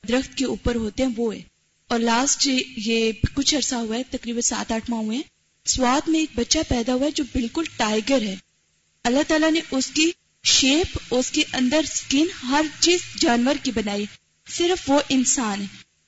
درخت 0.08 0.38
کے 0.38 0.44
اوپر 0.44 0.74
ہوتے 0.74 1.02
ہیں، 1.02 1.10
وہ 1.16 1.34
ہے۔ 1.34 1.53
اور 1.88 2.00
لاسٹ 2.00 2.40
جی 2.40 2.62
یہ 2.76 3.12
کچھ 3.34 3.54
عرصہ 3.54 3.74
ہوا 3.74 3.96
ہے، 3.96 4.02
تقریباً 4.10 4.40
سات 4.40 4.72
آٹھ 4.72 4.90
ماہ 4.90 5.00
ہوئے 5.00 5.16
ہیں۔ 5.16 5.24
سواد 5.64 6.08
میں 6.08 6.20
ایک 6.20 6.30
بچہ 6.34 6.58
پیدا 6.68 6.94
ہوا 6.94 7.06
ہے 7.06 7.10
جو 7.10 7.24
بالکل 7.24 7.64
ٹائیگر 7.76 8.22
ہے۔ 8.22 8.36
اللہ 9.04 9.18
تعالیٰ 9.28 9.50
نے 9.50 9.60
اس 9.70 9.86
کی 9.86 10.10
شیپ 10.44 10.98
اس 11.10 11.30
کے 11.30 11.42
اندر 11.52 11.80
سکن 11.84 12.26
ہر 12.42 12.64
چیز 12.80 13.00
جانور 13.20 13.54
کی 13.62 13.70
بنائی۔ 13.74 14.04
صرف 14.48 14.90
وہ 14.90 15.00
انسان 15.08 15.60
ہے۔ 15.60 15.66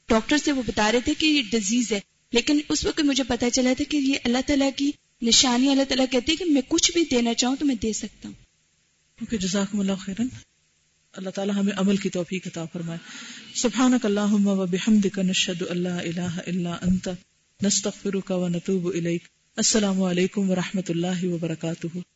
ڈاکٹر 0.09 0.37
سے 0.37 0.53
وہ 0.53 0.63
بتا 0.67 0.93
رہے 0.93 1.01
تھے 1.01 1.15
کہ 1.15 1.27
یہ 1.27 1.43
ڈیزیز 1.51 1.93
ہے۔ 1.93 2.01
لیکن 2.33 2.61
اس 2.69 2.85
وقت 2.85 3.01
مجھے 3.01 3.25
پتا 3.25 3.51
چلا 3.51 3.73
تھا 3.77 3.91
کہ 3.91 3.97
یہ 3.97 4.15
اللہ 4.25 4.39
تعالیٰ 4.47 4.71
کی 4.77 4.93
نشانی، 5.23 5.71
اللہ 5.71 5.83
تعالیٰ 5.83 6.07
کہتے 6.11 6.37
کہ 6.37 6.45
میں 6.45 6.63
کچھ 6.69 6.93
بھی 6.93 7.05
دینا 7.11 7.35
چاہوں 7.35 7.57
تو 7.57 7.67
میں 7.67 7.75
دے 7.75 7.93
سکتا 7.93 8.29
ہوں۔ 8.29 8.47
جزاکم 9.37 9.81
اللہ 9.81 9.93
خیرن۔ 10.01 10.29
اللہ 11.17 11.31
تعالیٰ 11.31 11.55
ہمیں 11.55 11.73
عمل 11.77 11.97
کی 11.97 12.11
توفیق 12.11 12.47
عطا 12.47 12.65
فرمائے۔ 12.73 12.99
سبحانک 13.55 14.07
اللہم 14.07 14.47
و 14.47 14.67
بحمدک 14.67 15.19
نشہد 15.19 15.63
اللہ 15.71 15.89
الہ 15.89 16.41
الا 16.47 16.77
انت، 16.83 17.09
نستغفرک 17.63 18.31
و 18.31 18.49
نتوب 18.49 18.87
الیک۔ 18.87 19.25
السلام 19.57 20.03
علیکم 20.03 20.51
و 20.51 20.55
رحمت 20.55 20.91
اللہ 20.91 21.25
وبرکاتہ۔ 21.25 22.16